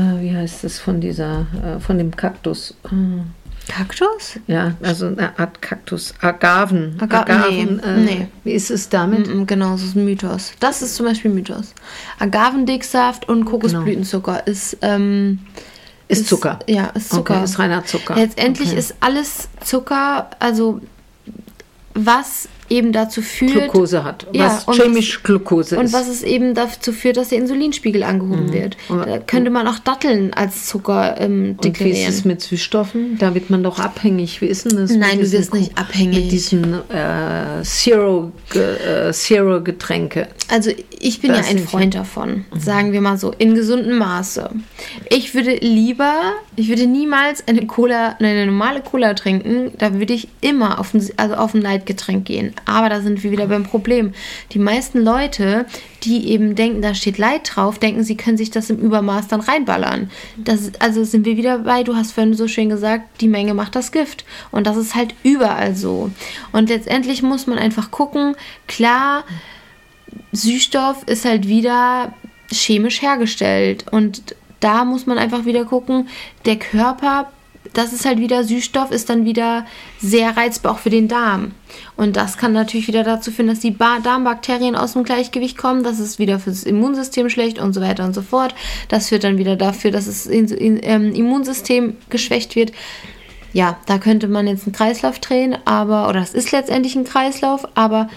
äh, 0.00 0.22
wie 0.22 0.34
heißt 0.34 0.64
es, 0.64 0.78
von 0.78 1.02
dieser, 1.02 1.46
äh, 1.62 1.80
von 1.80 1.98
dem 1.98 2.16
Kaktus? 2.16 2.74
Äh, 2.86 2.90
Kaktus? 3.68 4.38
Ja, 4.46 4.74
also 4.82 5.06
eine 5.06 5.38
Art 5.38 5.62
Kaktus. 5.62 6.14
Agaven. 6.20 6.96
Aga 7.00 7.20
Agaven. 7.20 7.76
Nee, 7.76 7.82
äh, 7.82 7.96
nee. 7.96 8.28
Wie 8.44 8.52
ist 8.52 8.70
es 8.70 8.88
damit? 8.88 9.28
Mm, 9.28 9.40
mm, 9.40 9.46
genau, 9.46 9.72
das 9.72 9.82
ist 9.82 9.96
ein 9.96 10.04
Mythos. 10.04 10.52
Das 10.60 10.82
ist 10.82 10.96
zum 10.96 11.06
Beispiel 11.06 11.30
ein 11.30 11.34
Mythos. 11.34 11.74
Agavendicksaft 12.18 13.28
und 13.28 13.44
Kokosblütenzucker 13.44 14.32
genau. 14.32 14.44
ist, 14.44 14.76
ähm, 14.82 15.40
ist, 16.08 16.22
ist 16.22 16.28
Zucker. 16.28 16.58
Ja, 16.66 16.86
ist 16.88 17.10
Zucker. 17.10 17.34
Okay, 17.34 17.44
ist 17.44 17.58
reiner 17.58 17.84
Zucker. 17.84 18.16
Letztendlich 18.16 18.70
okay. 18.70 18.78
ist 18.78 18.94
alles 19.00 19.48
Zucker, 19.64 20.30
also 20.38 20.80
was 21.94 22.48
eben 22.72 22.92
dazu 22.92 23.22
führt. 23.22 23.52
Glucose 23.52 24.02
hat. 24.02 24.26
Ja, 24.32 24.46
was 24.66 24.66
chemisch 24.76 25.16
was, 25.16 25.22
Glucose 25.22 25.74
ist. 25.76 25.80
Und 25.80 25.92
was 25.92 26.08
es 26.08 26.22
eben 26.22 26.54
dazu 26.54 26.92
führt, 26.92 27.18
dass 27.18 27.28
der 27.28 27.38
Insulinspiegel 27.38 28.02
angehoben 28.02 28.46
mhm. 28.46 28.52
wird. 28.52 28.76
Da 28.88 29.18
könnte 29.18 29.50
man 29.50 29.68
auch 29.68 29.78
Datteln 29.78 30.32
als 30.32 30.66
Zucker 30.66 31.20
ähm, 31.20 31.58
deklarieren. 31.58 31.92
Und 31.92 31.96
wie 31.96 32.08
ist 32.08 32.08
es 32.18 32.24
mit 32.24 32.40
Süßstoffen? 32.40 33.18
Da 33.18 33.34
wird 33.34 33.50
man 33.50 33.62
doch 33.62 33.78
abhängig. 33.78 34.40
Wie 34.40 34.46
ist 34.46 34.64
denn 34.64 34.76
das? 34.76 34.90
Nein, 34.90 35.20
du 35.20 35.30
wirst 35.30 35.52
nicht 35.54 35.76
abhängig. 35.78 36.24
Mit 36.24 36.32
diesen 36.32 36.74
äh, 36.90 37.62
Zero-Getränke. 37.62 39.12
Äh, 39.12 39.12
Zero 39.12 39.60
also 40.48 40.70
ich 40.98 41.20
bin 41.20 41.32
das 41.32 41.50
ja 41.50 41.56
ein 41.56 41.58
Freund 41.58 41.94
davon, 41.94 42.44
mhm. 42.52 42.60
sagen 42.60 42.92
wir 42.92 43.00
mal 43.00 43.16
so, 43.18 43.32
in 43.32 43.54
gesundem 43.54 43.98
Maße. 43.98 44.50
Ich 45.08 45.34
würde 45.34 45.56
lieber, 45.56 46.34
ich 46.56 46.68
würde 46.68 46.86
niemals 46.86 47.46
eine 47.48 47.66
Cola, 47.66 48.16
eine 48.18 48.46
normale 48.46 48.82
Cola 48.82 49.14
trinken. 49.14 49.72
Da 49.78 49.94
würde 49.94 50.12
ich 50.14 50.28
immer 50.40 50.78
auf 50.78 50.94
ein, 50.94 51.06
also 51.16 51.34
auf 51.34 51.54
ein 51.54 51.60
Leitgetränk 51.60 52.26
gehen. 52.26 52.54
Aber 52.64 52.88
da 52.88 53.00
sind 53.00 53.22
wir 53.22 53.30
wieder 53.30 53.46
beim 53.46 53.64
Problem. 53.64 54.12
Die 54.52 54.58
meisten 54.58 55.02
Leute, 55.02 55.66
die 56.04 56.28
eben 56.28 56.54
denken, 56.54 56.82
da 56.82 56.94
steht 56.94 57.18
Leid 57.18 57.50
drauf, 57.54 57.78
denken, 57.78 58.04
sie 58.04 58.16
können 58.16 58.36
sich 58.36 58.50
das 58.50 58.70
im 58.70 58.78
Übermaß 58.78 59.28
dann 59.28 59.40
reinballern. 59.40 60.10
Das, 60.36 60.72
also 60.78 61.04
sind 61.04 61.26
wir 61.26 61.36
wieder 61.36 61.58
bei, 61.60 61.82
du 61.82 61.94
hast 61.94 62.12
vorhin 62.12 62.34
so 62.34 62.48
schön 62.48 62.68
gesagt, 62.68 63.20
die 63.20 63.28
Menge 63.28 63.54
macht 63.54 63.74
das 63.74 63.92
Gift. 63.92 64.24
Und 64.50 64.66
das 64.66 64.76
ist 64.76 64.94
halt 64.94 65.14
überall 65.22 65.74
so. 65.74 66.10
Und 66.52 66.68
letztendlich 66.68 67.22
muss 67.22 67.46
man 67.46 67.58
einfach 67.58 67.90
gucken, 67.90 68.36
klar, 68.66 69.24
Süßstoff 70.32 71.04
ist 71.04 71.24
halt 71.24 71.48
wieder 71.48 72.12
chemisch 72.50 73.02
hergestellt. 73.02 73.86
Und 73.90 74.34
da 74.60 74.84
muss 74.84 75.06
man 75.06 75.18
einfach 75.18 75.44
wieder 75.44 75.64
gucken, 75.64 76.08
der 76.44 76.56
Körper 76.56 77.30
das 77.72 77.92
ist 77.92 78.04
halt 78.04 78.18
wieder 78.18 78.44
Süßstoff, 78.44 78.90
ist 78.90 79.10
dann 79.10 79.24
wieder 79.24 79.66
sehr 79.98 80.36
reizbar 80.36 80.72
auch 80.72 80.78
für 80.78 80.90
den 80.90 81.08
Darm. 81.08 81.52
Und 81.96 82.16
das 82.16 82.36
kann 82.36 82.52
natürlich 82.52 82.88
wieder 82.88 83.04
dazu 83.04 83.30
führen, 83.30 83.48
dass 83.48 83.60
die 83.60 83.76
Darmbakterien 83.76 84.76
aus 84.76 84.92
dem 84.92 85.04
Gleichgewicht 85.04 85.56
kommen. 85.56 85.82
Das 85.82 85.98
ist 85.98 86.18
wieder 86.18 86.38
für 86.38 86.50
das 86.50 86.64
Immunsystem 86.64 87.30
schlecht 87.30 87.58
und 87.58 87.72
so 87.72 87.80
weiter 87.80 88.04
und 88.04 88.14
so 88.14 88.22
fort. 88.22 88.54
Das 88.88 89.08
führt 89.08 89.24
dann 89.24 89.38
wieder 89.38 89.56
dafür, 89.56 89.90
dass 89.90 90.06
das 90.06 90.28
ähm, 90.28 91.12
Immunsystem 91.14 91.96
geschwächt 92.10 92.56
wird. 92.56 92.72
Ja, 93.52 93.78
da 93.86 93.98
könnte 93.98 94.28
man 94.28 94.46
jetzt 94.46 94.66
einen 94.66 94.74
Kreislauf 94.74 95.18
drehen, 95.18 95.56
aber, 95.66 96.08
oder 96.08 96.20
es 96.20 96.32
ist 96.32 96.52
letztendlich 96.52 96.96
ein 96.96 97.04
Kreislauf, 97.04 97.66
aber 97.74 98.08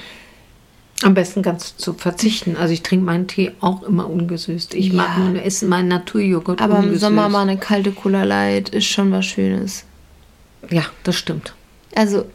Am 1.04 1.14
besten 1.14 1.42
ganz 1.42 1.76
zu 1.76 1.94
verzichten. 1.94 2.56
Also 2.56 2.74
ich 2.74 2.82
trinke 2.82 3.06
meinen 3.06 3.28
Tee 3.28 3.52
auch 3.60 3.84
immer 3.84 4.10
ungesüßt. 4.10 4.74
Ich 4.76 4.88
Ja. 4.88 4.94
mag 4.94 5.18
nur 5.18 5.44
essen 5.44 5.68
meinen 5.68 5.90
Naturjoghurt 5.90 6.62
Aber 6.62 6.76
im 6.76 6.84
ungesüßt. 6.84 7.02
Sommer 7.02 7.28
mal 7.30 7.42
eine 7.42 7.58
kalte 7.58 7.92
Cola 7.92 8.24
Light 8.24 8.70
ist 8.70 8.86
schon 8.86 9.12
was 9.12 9.26
Schönes. 9.26 9.84
Ja, 10.70 10.84
das 11.04 11.16
stimmt. 11.18 11.54
Also, 11.96 12.26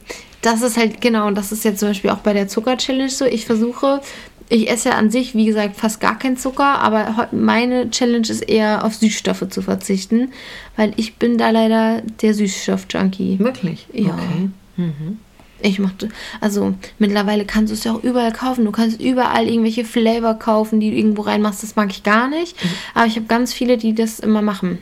das 0.42 0.62
ist 0.62 0.76
halt, 0.76 1.00
genau, 1.00 1.26
und 1.26 1.36
das 1.36 1.52
ist 1.52 1.64
jetzt 1.64 1.80
zum 1.80 1.88
Beispiel 1.88 2.10
auch 2.10 2.18
bei 2.18 2.32
der 2.32 2.48
Zucker-Challenge 2.48 3.08
so. 3.10 3.24
Ich 3.24 3.46
versuche, 3.46 4.00
ich 4.48 4.68
esse 4.70 4.90
ja 4.90 4.96
an 4.96 5.10
sich, 5.10 5.34
wie 5.34 5.46
gesagt, 5.46 5.76
fast 5.76 6.00
gar 6.00 6.18
keinen 6.18 6.36
Zucker, 6.36 6.80
aber 6.80 7.28
meine 7.32 7.90
Challenge 7.90 8.26
ist 8.28 8.42
eher 8.42 8.84
auf 8.84 8.94
Süßstoffe 8.94 9.48
zu 9.48 9.62
verzichten, 9.62 10.32
weil 10.76 10.92
ich 10.96 11.16
bin 11.16 11.38
da 11.38 11.50
leider 11.50 12.02
der 12.22 12.34
Süßstoff-Junkie. 12.34 13.38
Wirklich? 13.38 13.86
Ja. 13.92 14.14
Okay. 14.14 14.50
Ich 15.62 15.78
mochte, 15.78 16.08
also 16.40 16.74
mittlerweile 16.98 17.44
kannst 17.44 17.70
du 17.70 17.74
es 17.74 17.84
ja 17.84 17.92
auch 17.92 18.02
überall 18.02 18.32
kaufen. 18.32 18.64
Du 18.64 18.72
kannst 18.72 19.00
überall 19.00 19.46
irgendwelche 19.46 19.84
Flavor 19.84 20.34
kaufen, 20.34 20.80
die 20.80 20.90
du 20.90 20.96
irgendwo 20.96 21.22
reinmachst. 21.22 21.62
Das 21.62 21.76
mag 21.76 21.90
ich 21.90 22.02
gar 22.02 22.28
nicht. 22.28 22.56
Aber 22.94 23.06
ich 23.06 23.16
habe 23.16 23.26
ganz 23.26 23.52
viele, 23.52 23.76
die 23.76 23.94
das 23.94 24.20
immer 24.20 24.42
machen. 24.42 24.78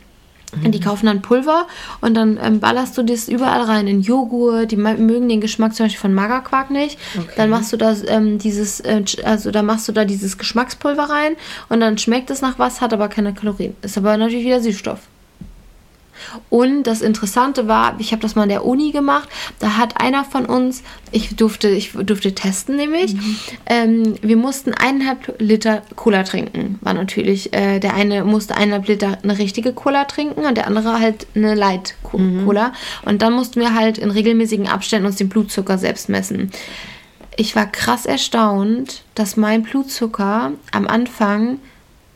Und 0.64 0.74
Die 0.74 0.80
kaufen 0.80 1.04
dann 1.06 1.20
Pulver 1.20 1.66
und 2.00 2.14
dann 2.14 2.38
ähm, 2.42 2.58
ballerst 2.58 2.96
du 2.96 3.02
das 3.02 3.28
überall 3.28 3.62
rein 3.62 3.86
in 3.86 4.00
Joghurt. 4.00 4.70
Die 4.70 4.76
mögen 4.76 5.28
den 5.28 5.42
Geschmack 5.42 5.74
zum 5.74 5.84
Beispiel 5.84 6.00
von 6.00 6.14
Magerquark 6.14 6.70
nicht. 6.70 6.98
Dann 7.36 7.50
machst 7.50 7.70
du 7.72 7.76
das 7.76 8.02
ähm, 8.08 8.38
dieses, 8.38 8.80
äh, 8.80 9.04
also 9.24 9.50
da 9.50 9.62
machst 9.62 9.88
du 9.88 9.92
da 9.92 10.06
dieses 10.06 10.38
Geschmackspulver 10.38 11.10
rein 11.10 11.36
und 11.68 11.80
dann 11.80 11.98
schmeckt 11.98 12.30
es 12.30 12.40
nach 12.40 12.58
was, 12.58 12.80
hat 12.80 12.94
aber 12.94 13.08
keine 13.08 13.34
Kalorien. 13.34 13.76
Ist 13.82 13.98
aber 13.98 14.16
natürlich 14.16 14.46
wieder 14.46 14.62
Süßstoff. 14.62 15.00
Und 16.50 16.84
das 16.84 17.00
Interessante 17.00 17.68
war, 17.68 17.96
ich 17.98 18.12
habe 18.12 18.22
das 18.22 18.34
mal 18.34 18.44
in 18.44 18.48
der 18.48 18.64
Uni 18.64 18.92
gemacht, 18.92 19.28
da 19.58 19.76
hat 19.76 20.00
einer 20.00 20.24
von 20.24 20.46
uns, 20.46 20.82
ich 21.12 21.36
durfte, 21.36 21.68
ich 21.68 21.92
durfte 21.92 22.34
testen 22.34 22.76
nämlich, 22.76 23.14
ähm, 23.66 24.14
wir 24.22 24.36
mussten 24.36 24.74
eineinhalb 24.74 25.40
Liter 25.40 25.82
Cola 25.96 26.22
trinken. 26.22 26.78
War 26.80 26.94
natürlich, 26.94 27.52
äh, 27.54 27.78
der 27.78 27.94
eine 27.94 28.24
musste 28.24 28.56
eineinhalb 28.56 28.88
Liter 28.88 29.18
eine 29.22 29.38
richtige 29.38 29.72
Cola 29.72 30.04
trinken 30.04 30.44
und 30.46 30.56
der 30.56 30.66
andere 30.66 31.00
halt 31.00 31.26
eine 31.34 31.54
Light 31.54 31.94
Co- 32.02 32.18
Cola. 32.44 32.72
Und 33.04 33.22
dann 33.22 33.32
mussten 33.32 33.60
wir 33.60 33.74
halt 33.74 33.98
in 33.98 34.10
regelmäßigen 34.10 34.68
Abständen 34.68 35.06
uns 35.06 35.16
den 35.16 35.28
Blutzucker 35.28 35.78
selbst 35.78 36.08
messen. 36.08 36.50
Ich 37.36 37.54
war 37.54 37.66
krass 37.66 38.04
erstaunt, 38.04 39.04
dass 39.14 39.36
mein 39.36 39.62
Blutzucker 39.62 40.52
am 40.72 40.86
Anfang 40.88 41.60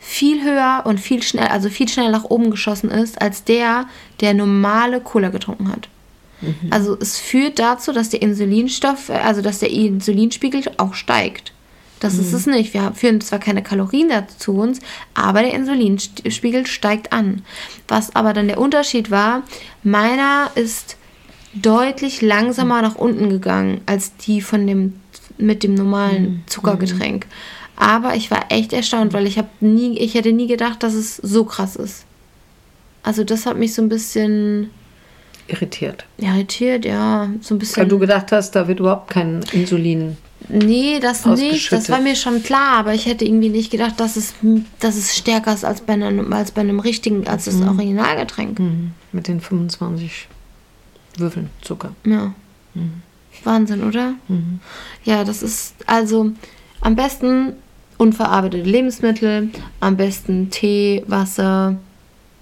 viel 0.05 0.43
höher 0.43 0.83
und 0.85 0.99
viel 0.99 1.23
schnell, 1.23 1.47
also 1.47 1.69
viel 1.69 1.89
schneller 1.89 2.11
nach 2.11 2.25
oben 2.25 2.51
geschossen 2.51 2.91
ist, 2.91 3.23
als 3.23 3.45
der, 3.45 3.87
der 4.21 4.35
normale 4.35 5.01
Cola 5.01 5.29
getrunken 5.29 5.69
hat. 5.69 5.89
Also 6.71 6.99
es 7.01 7.19
führt 7.19 7.61
dazu, 7.61 7.93
dass 7.93 8.09
der 8.09 8.21
Insulinstoff, 8.21 9.11
also 9.11 9.43
dass 9.43 9.61
der 9.61 9.71
Insulinspiegel 9.71 10.65
auch 10.77 10.95
steigt. 10.95 11.53
Das 12.01 12.15
ist 12.15 12.33
es 12.33 12.47
nicht. 12.47 12.75
Wir 12.75 12.91
führen 12.97 13.21
zwar 13.21 13.39
keine 13.39 13.63
Kalorien 13.63 14.09
dazu 14.09 14.37
zu 14.37 14.53
uns, 14.55 14.81
aber 15.15 15.43
der 15.43 15.55
Insulinspiegel 15.55 16.67
steigt 16.67 17.13
an. 17.13 17.43
Was 17.87 18.17
aber 18.17 18.33
dann 18.33 18.49
der 18.49 18.59
Unterschied 18.59 19.13
war, 19.13 19.45
meiner 19.85 20.51
ist 20.57 20.97
deutlich 21.55 22.21
langsamer 22.21 22.83
nach 22.83 22.97
unten 22.97 23.31
gegangen 23.31 23.83
als 23.87 24.17
die 24.17 24.41
von 24.41 24.67
dem 24.67 24.95
mit 25.39 25.63
dem 25.63 25.75
normalen 25.75 26.43
Zuckergetränk. 26.47 27.27
Aber 27.77 28.15
ich 28.15 28.31
war 28.31 28.47
echt 28.51 28.73
erstaunt, 28.73 29.13
weil 29.13 29.27
ich 29.27 29.39
habe 29.39 29.49
nie, 29.61 29.99
ich 29.99 30.15
hätte 30.15 30.33
nie 30.33 30.47
gedacht, 30.47 30.83
dass 30.83 30.95
es 30.95 31.17
so 31.17 31.45
krass 31.45 31.77
ist. 31.77 32.05
Also 33.03 33.25
das 33.25 33.47
hat 33.47 33.57
mich 33.57 33.75
so 33.75 33.83
ein 33.83 33.89
bisschen 33.89 34.71
Irritiert. 35.49 36.05
irritiert, 36.19 36.85
ja, 36.85 37.29
so 37.41 37.55
ein 37.55 37.57
Weil 37.57 37.59
bisschen. 37.59 37.89
du 37.89 37.99
gedacht 37.99 38.31
hast, 38.31 38.53
da 38.53 38.69
wird 38.69 38.79
überhaupt 38.81 39.11
kein 39.11 39.41
Insulin. 39.53 40.17
Nee, 40.49 40.99
das 41.01 41.25
nicht. 41.25 41.71
Das 41.73 41.89
war 41.89 42.01
mir 42.01 42.17
schon 42.17 42.43
klar, 42.43 42.79
aber 42.79 42.95
ich 42.95 43.07
hätte 43.07 43.25
irgendwie 43.25 43.49
nicht 43.49 43.71
gedacht, 43.71 43.99
dass 44.01 44.17
es, 44.17 44.35
dass 44.81 44.97
es 44.97 45.17
stärker 45.17 45.55
ist 45.55 45.65
als 45.65 45.81
bei 45.81 45.93
einem, 45.95 46.33
als 46.33 46.51
bei 46.51 46.61
einem 46.61 46.81
richtigen, 46.81 47.27
als 47.27 47.45
das 47.45 47.61
Originalgetränk. 47.61 48.61
Mit 49.13 49.29
den 49.29 49.41
25 49.41 50.29
Würfeln 51.17 51.51
Zucker. 51.61 51.95
Ja. 52.05 52.35
Wahnsinn, 53.45 53.83
oder? 53.85 54.15
Ja, 55.05 55.25
das 55.25 55.43
ist 55.43 55.75
also 55.87 56.33
am 56.83 56.95
besten 56.97 57.55
unverarbeitete 57.99 58.69
Lebensmittel, 58.69 59.49
am 59.81 59.97
besten 59.97 60.51
Tee, 60.51 61.03
Wasser, 61.07 61.77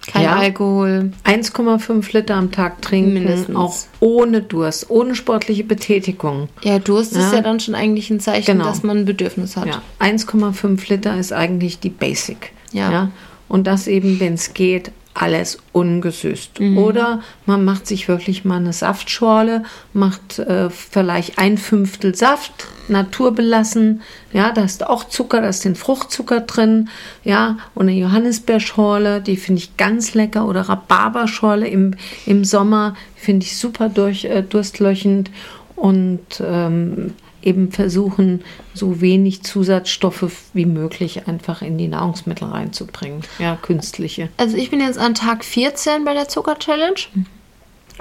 kein 0.07 0.23
Ja. 0.23 0.35
Alkohol. 0.37 1.11
1,5 1.23 2.11
Liter 2.13 2.35
am 2.35 2.51
Tag 2.51 2.81
trinken, 2.81 3.13
Mindestens. 3.13 3.55
auch 3.55 3.75
ohne 3.99 4.41
Durst, 4.41 4.89
ohne 4.89 5.13
sportliche 5.13 5.63
Betätigung. 5.63 6.49
Ja, 6.63 6.79
Durst 6.79 7.11
ist 7.13 7.31
Ja. 7.31 7.35
ja 7.37 7.41
dann 7.41 7.59
schon 7.59 7.75
eigentlich 7.75 8.09
ein 8.09 8.19
Zeichen, 8.19 8.57
Genau. 8.57 8.65
dass 8.65 8.81
man 8.83 8.97
ein 8.99 9.05
Bedürfnis 9.05 9.55
hat. 9.55 9.67
Ja, 9.67 9.81
1,5 9.99 10.89
Liter 10.89 11.17
ist 11.19 11.31
eigentlich 11.31 11.79
die 11.79 11.89
Basic. 11.89 12.51
Ja. 12.71 13.11
Und 13.47 13.67
das 13.67 13.87
eben, 13.87 14.19
wenn 14.19 14.33
es 14.33 14.53
geht, 14.53 14.91
alles 15.13 15.57
ungesüßt. 15.73 16.59
Mhm. 16.59 16.77
Oder 16.77 17.21
man 17.45 17.65
macht 17.65 17.87
sich 17.87 18.07
wirklich 18.07 18.45
mal 18.45 18.57
eine 18.57 18.73
Saftschorle, 18.73 19.63
macht 19.93 20.39
äh, 20.39 20.69
vielleicht 20.69 21.37
ein 21.37 21.57
Fünftel 21.57 22.15
Saft, 22.15 22.67
naturbelassen. 22.87 24.01
Ja, 24.31 24.51
da 24.51 24.63
ist 24.63 24.85
auch 24.87 25.05
Zucker, 25.05 25.41
da 25.41 25.49
ist 25.49 25.65
den 25.65 25.75
Fruchtzucker 25.75 26.41
drin. 26.41 26.89
Ja, 27.23 27.57
und 27.75 27.89
eine 27.89 27.97
Johannisbeerschorle, 27.97 29.21
die 29.21 29.37
finde 29.37 29.59
ich 29.59 29.77
ganz 29.77 30.13
lecker. 30.13 30.47
Oder 30.47 30.61
Rhabarberschorle 30.61 31.67
im, 31.67 31.95
im 32.25 32.45
Sommer, 32.45 32.95
finde 33.15 33.45
ich 33.45 33.57
super 33.57 33.89
durch, 33.89 34.25
äh, 34.25 34.43
durstlöchend. 34.43 35.29
Und 35.75 36.43
ähm, 36.45 37.13
eben 37.41 37.71
versuchen, 37.71 38.43
so 38.73 39.01
wenig 39.01 39.43
Zusatzstoffe 39.43 40.31
wie 40.53 40.65
möglich 40.65 41.27
einfach 41.27 41.61
in 41.61 41.77
die 41.77 41.87
Nahrungsmittel 41.87 42.47
reinzubringen. 42.47 43.21
Ja, 43.39 43.55
künstliche. 43.55 44.29
Also 44.37 44.57
ich 44.57 44.69
bin 44.69 44.79
jetzt 44.79 44.99
an 44.99 45.15
Tag 45.15 45.43
14 45.43 46.03
bei 46.05 46.13
der 46.13 46.27
Zucker-Challenge. 46.27 46.99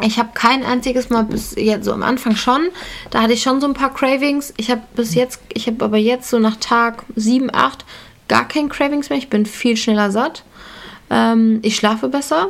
Ich 0.03 0.19
habe 0.19 0.31
kein 0.35 0.65
einziges 0.65 1.11
Mal 1.11 1.25
bis 1.25 1.55
jetzt, 1.57 1.85
so 1.85 1.93
am 1.93 2.03
Anfang 2.03 2.37
schon, 2.37 2.69
da 3.11 3.23
hatte 3.23 3.35
ich 3.35 3.43
schon 3.43 3.61
so 3.61 3.67
ein 3.67 3.75
paar 3.75 3.93
Cravings. 3.93 4.55
Ich 4.57 4.71
habe 4.71 4.83
bis 4.95 5.15
jetzt, 5.15 5.41
ich 5.53 5.67
habe 5.67 5.85
aber 5.85 5.99
jetzt 5.99 6.31
so 6.31 6.39
nach 6.39 6.57
Tag 6.57 7.05
7, 7.17 7.51
8 7.53 7.85
gar 8.29 8.47
kein 8.47 8.69
Cravings 8.69 9.11
mehr. 9.11 9.19
Ich 9.19 9.29
bin 9.29 9.45
viel 9.45 9.77
schneller 9.77 10.11
satt. 10.11 10.45
Ähm, 11.11 11.59
ich 11.63 11.77
schlafe 11.77 12.09
besser. 12.09 12.49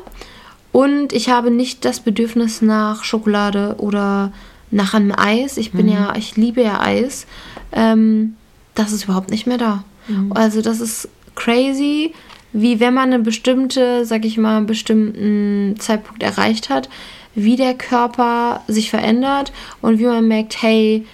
Und 0.72 1.12
ich 1.12 1.30
habe 1.30 1.50
nicht 1.50 1.84
das 1.84 2.00
Bedürfnis 2.00 2.62
nach 2.62 3.02
Schokolade 3.02 3.74
oder 3.78 4.32
nach 4.70 4.94
einem 4.94 5.12
Eis. 5.16 5.56
Ich 5.56 5.72
bin 5.72 5.88
ja, 5.88 6.14
ich 6.16 6.36
liebe 6.36 6.62
ja 6.62 6.80
Eis. 6.80 7.26
Ähm, 7.72 8.36
das 8.74 8.92
ist 8.92 9.04
überhaupt 9.04 9.30
nicht 9.30 9.46
mehr 9.46 9.58
da. 9.58 9.84
Also 10.30 10.60
das 10.62 10.80
ist 10.80 11.08
crazy, 11.34 12.14
wie 12.52 12.80
wenn 12.80 12.94
man 12.94 13.12
eine 13.12 13.22
bestimmte, 13.22 14.04
sag 14.04 14.24
ich 14.24 14.38
mal, 14.38 14.56
einen 14.56 14.66
bestimmten 14.66 15.76
Zeitpunkt 15.78 16.22
erreicht 16.22 16.68
hat, 16.68 16.88
wie 17.34 17.56
der 17.56 17.74
Körper 17.74 18.62
sich 18.66 18.90
verändert 18.90 19.52
und 19.82 19.98
wie 19.98 20.06
man 20.06 20.26
merkt, 20.26 20.62
hey, 20.62 21.06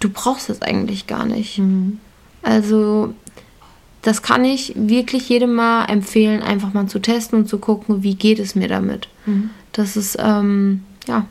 du 0.00 0.08
brauchst 0.08 0.48
das 0.48 0.62
eigentlich 0.62 1.06
gar 1.06 1.26
nicht. 1.26 1.58
Also 2.42 3.14
das 4.02 4.22
kann 4.22 4.44
ich 4.44 4.72
wirklich 4.74 5.28
jedem 5.28 5.54
mal 5.54 5.84
empfehlen, 5.84 6.42
einfach 6.42 6.72
mal 6.72 6.86
zu 6.86 6.98
testen 6.98 7.40
und 7.40 7.48
zu 7.48 7.58
gucken, 7.58 8.02
wie 8.02 8.14
geht 8.14 8.38
es 8.38 8.54
mir 8.54 8.66
damit. 8.68 9.08
Das 9.72 9.96
ist, 9.96 10.16
ähm, 10.20 10.82
ja. 11.06 11.26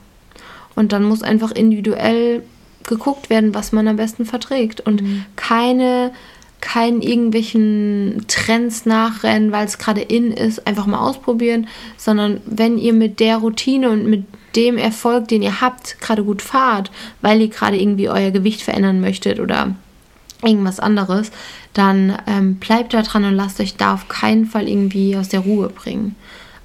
Und 0.80 0.94
dann 0.94 1.04
muss 1.04 1.24
einfach 1.24 1.52
individuell 1.52 2.42
geguckt 2.86 3.30
werden, 3.30 3.54
was 3.54 3.74
man 3.74 3.86
am 3.90 3.98
besten 3.98 4.24
verträgt. 4.24 4.80
Und 4.80 5.04
keine, 5.36 6.14
keinen 6.62 7.02
irgendwelchen 7.02 8.24
Trends 8.30 8.86
nachrennen, 8.86 9.52
weil 9.52 9.66
es 9.66 9.78
gerade 9.78 10.00
in 10.00 10.32
ist, 10.32 10.66
einfach 10.66 10.86
mal 10.86 11.00
ausprobieren, 11.00 11.68
sondern 11.98 12.40
wenn 12.46 12.78
ihr 12.78 12.94
mit 12.94 13.20
der 13.20 13.40
Routine 13.40 13.90
und 13.90 14.06
mit 14.06 14.24
dem 14.56 14.78
Erfolg, 14.78 15.28
den 15.28 15.42
ihr 15.42 15.60
habt, 15.60 16.00
gerade 16.00 16.24
gut 16.24 16.42
fahrt, 16.42 16.92
weil 17.20 17.42
ihr 17.42 17.50
gerade 17.50 17.78
irgendwie 17.78 18.08
euer 18.08 18.32
Gewicht 18.32 18.62
verändern 18.62 19.02
möchtet 19.02 19.42
oder 19.42 19.76
irgendwas 20.42 20.80
anderes, 20.80 21.32
dann 21.74 22.18
ähm, 22.26 22.56
bleibt 22.56 22.94
da 22.94 23.02
dran 23.02 23.26
und 23.26 23.36
lasst 23.36 23.60
euch 23.60 23.76
da 23.76 23.96
auf 23.96 24.08
keinen 24.08 24.46
Fall 24.46 24.70
irgendwie 24.70 25.18
aus 25.18 25.28
der 25.28 25.42
Ruhe 25.42 25.68
bringen. 25.68 26.16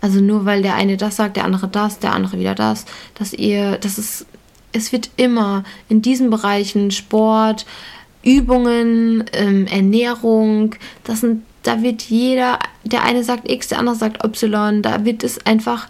Also 0.04 0.20
nur 0.20 0.44
weil 0.44 0.60
der 0.60 0.74
eine 0.74 0.98
das 0.98 1.16
sagt, 1.16 1.38
der 1.38 1.46
andere 1.46 1.66
das, 1.66 1.98
der 1.98 2.12
andere 2.12 2.38
wieder 2.38 2.54
das, 2.54 2.84
dass 3.14 3.32
ihr, 3.32 3.78
das 3.78 3.96
ist, 3.96 4.26
es 4.72 4.92
wird 4.92 5.08
immer 5.16 5.64
in 5.88 6.02
diesen 6.02 6.28
Bereichen 6.28 6.90
Sport, 6.90 7.64
Übungen, 8.22 9.24
ähm, 9.32 9.66
Ernährung, 9.66 10.74
das 11.04 11.20
sind, 11.22 11.42
da 11.62 11.82
wird 11.82 12.02
jeder, 12.02 12.58
der 12.84 13.02
eine 13.02 13.24
sagt 13.24 13.50
X, 13.50 13.68
der 13.68 13.78
andere 13.78 13.96
sagt 13.96 14.22
Y, 14.22 14.82
da 14.82 15.06
wird 15.06 15.24
es 15.24 15.46
einfach 15.46 15.88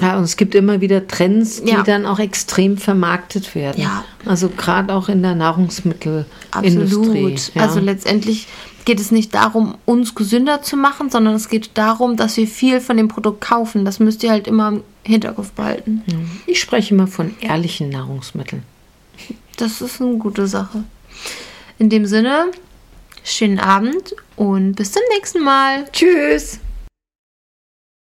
Ja, 0.00 0.18
und 0.18 0.24
es 0.24 0.36
gibt 0.36 0.56
immer 0.56 0.80
wieder 0.80 1.06
Trends, 1.06 1.62
die 1.62 1.70
Ja. 1.70 1.84
dann 1.84 2.06
auch 2.06 2.18
extrem 2.18 2.78
vermarktet 2.78 3.54
werden. 3.54 3.80
Ja. 3.80 4.04
Also 4.26 4.48
gerade 4.48 4.92
auch 4.92 5.08
in 5.08 5.22
der 5.22 5.36
Nahrungsmittelindustrie. 5.36 6.26
Absolut. 6.50 7.54
Ja. 7.54 7.62
Also 7.62 7.78
letztendlich 7.78 8.48
geht 8.84 9.00
es 9.00 9.10
nicht 9.10 9.34
darum, 9.34 9.76
uns 9.86 10.14
gesünder 10.14 10.62
zu 10.62 10.76
machen, 10.76 11.10
sondern 11.10 11.34
es 11.34 11.48
geht 11.48 11.70
darum, 11.74 12.16
dass 12.16 12.36
wir 12.36 12.46
viel 12.46 12.80
von 12.80 12.96
dem 12.96 13.08
Produkt 13.08 13.40
kaufen. 13.40 13.84
Das 13.84 13.98
müsst 13.98 14.22
ihr 14.22 14.30
halt 14.30 14.46
immer 14.46 14.68
im 14.68 14.82
Hinterkopf 15.02 15.52
behalten. 15.52 16.02
ich 16.46 16.60
spreche 16.60 16.94
immer 16.94 17.06
von 17.06 17.34
ehrlichen 17.40 17.88
Nahrungsmitteln. 17.90 18.62
Das 19.56 19.80
ist 19.80 20.00
eine 20.00 20.18
gute 20.18 20.46
Sache. 20.46 20.84
In 21.78 21.88
dem 21.88 22.06
Sinne, 22.06 22.46
schönen 23.22 23.58
Abend 23.58 24.14
und 24.36 24.74
bis 24.74 24.92
zum 24.92 25.02
nächsten 25.16 25.42
Mal. 25.42 25.84
Tschüss. 25.92 26.58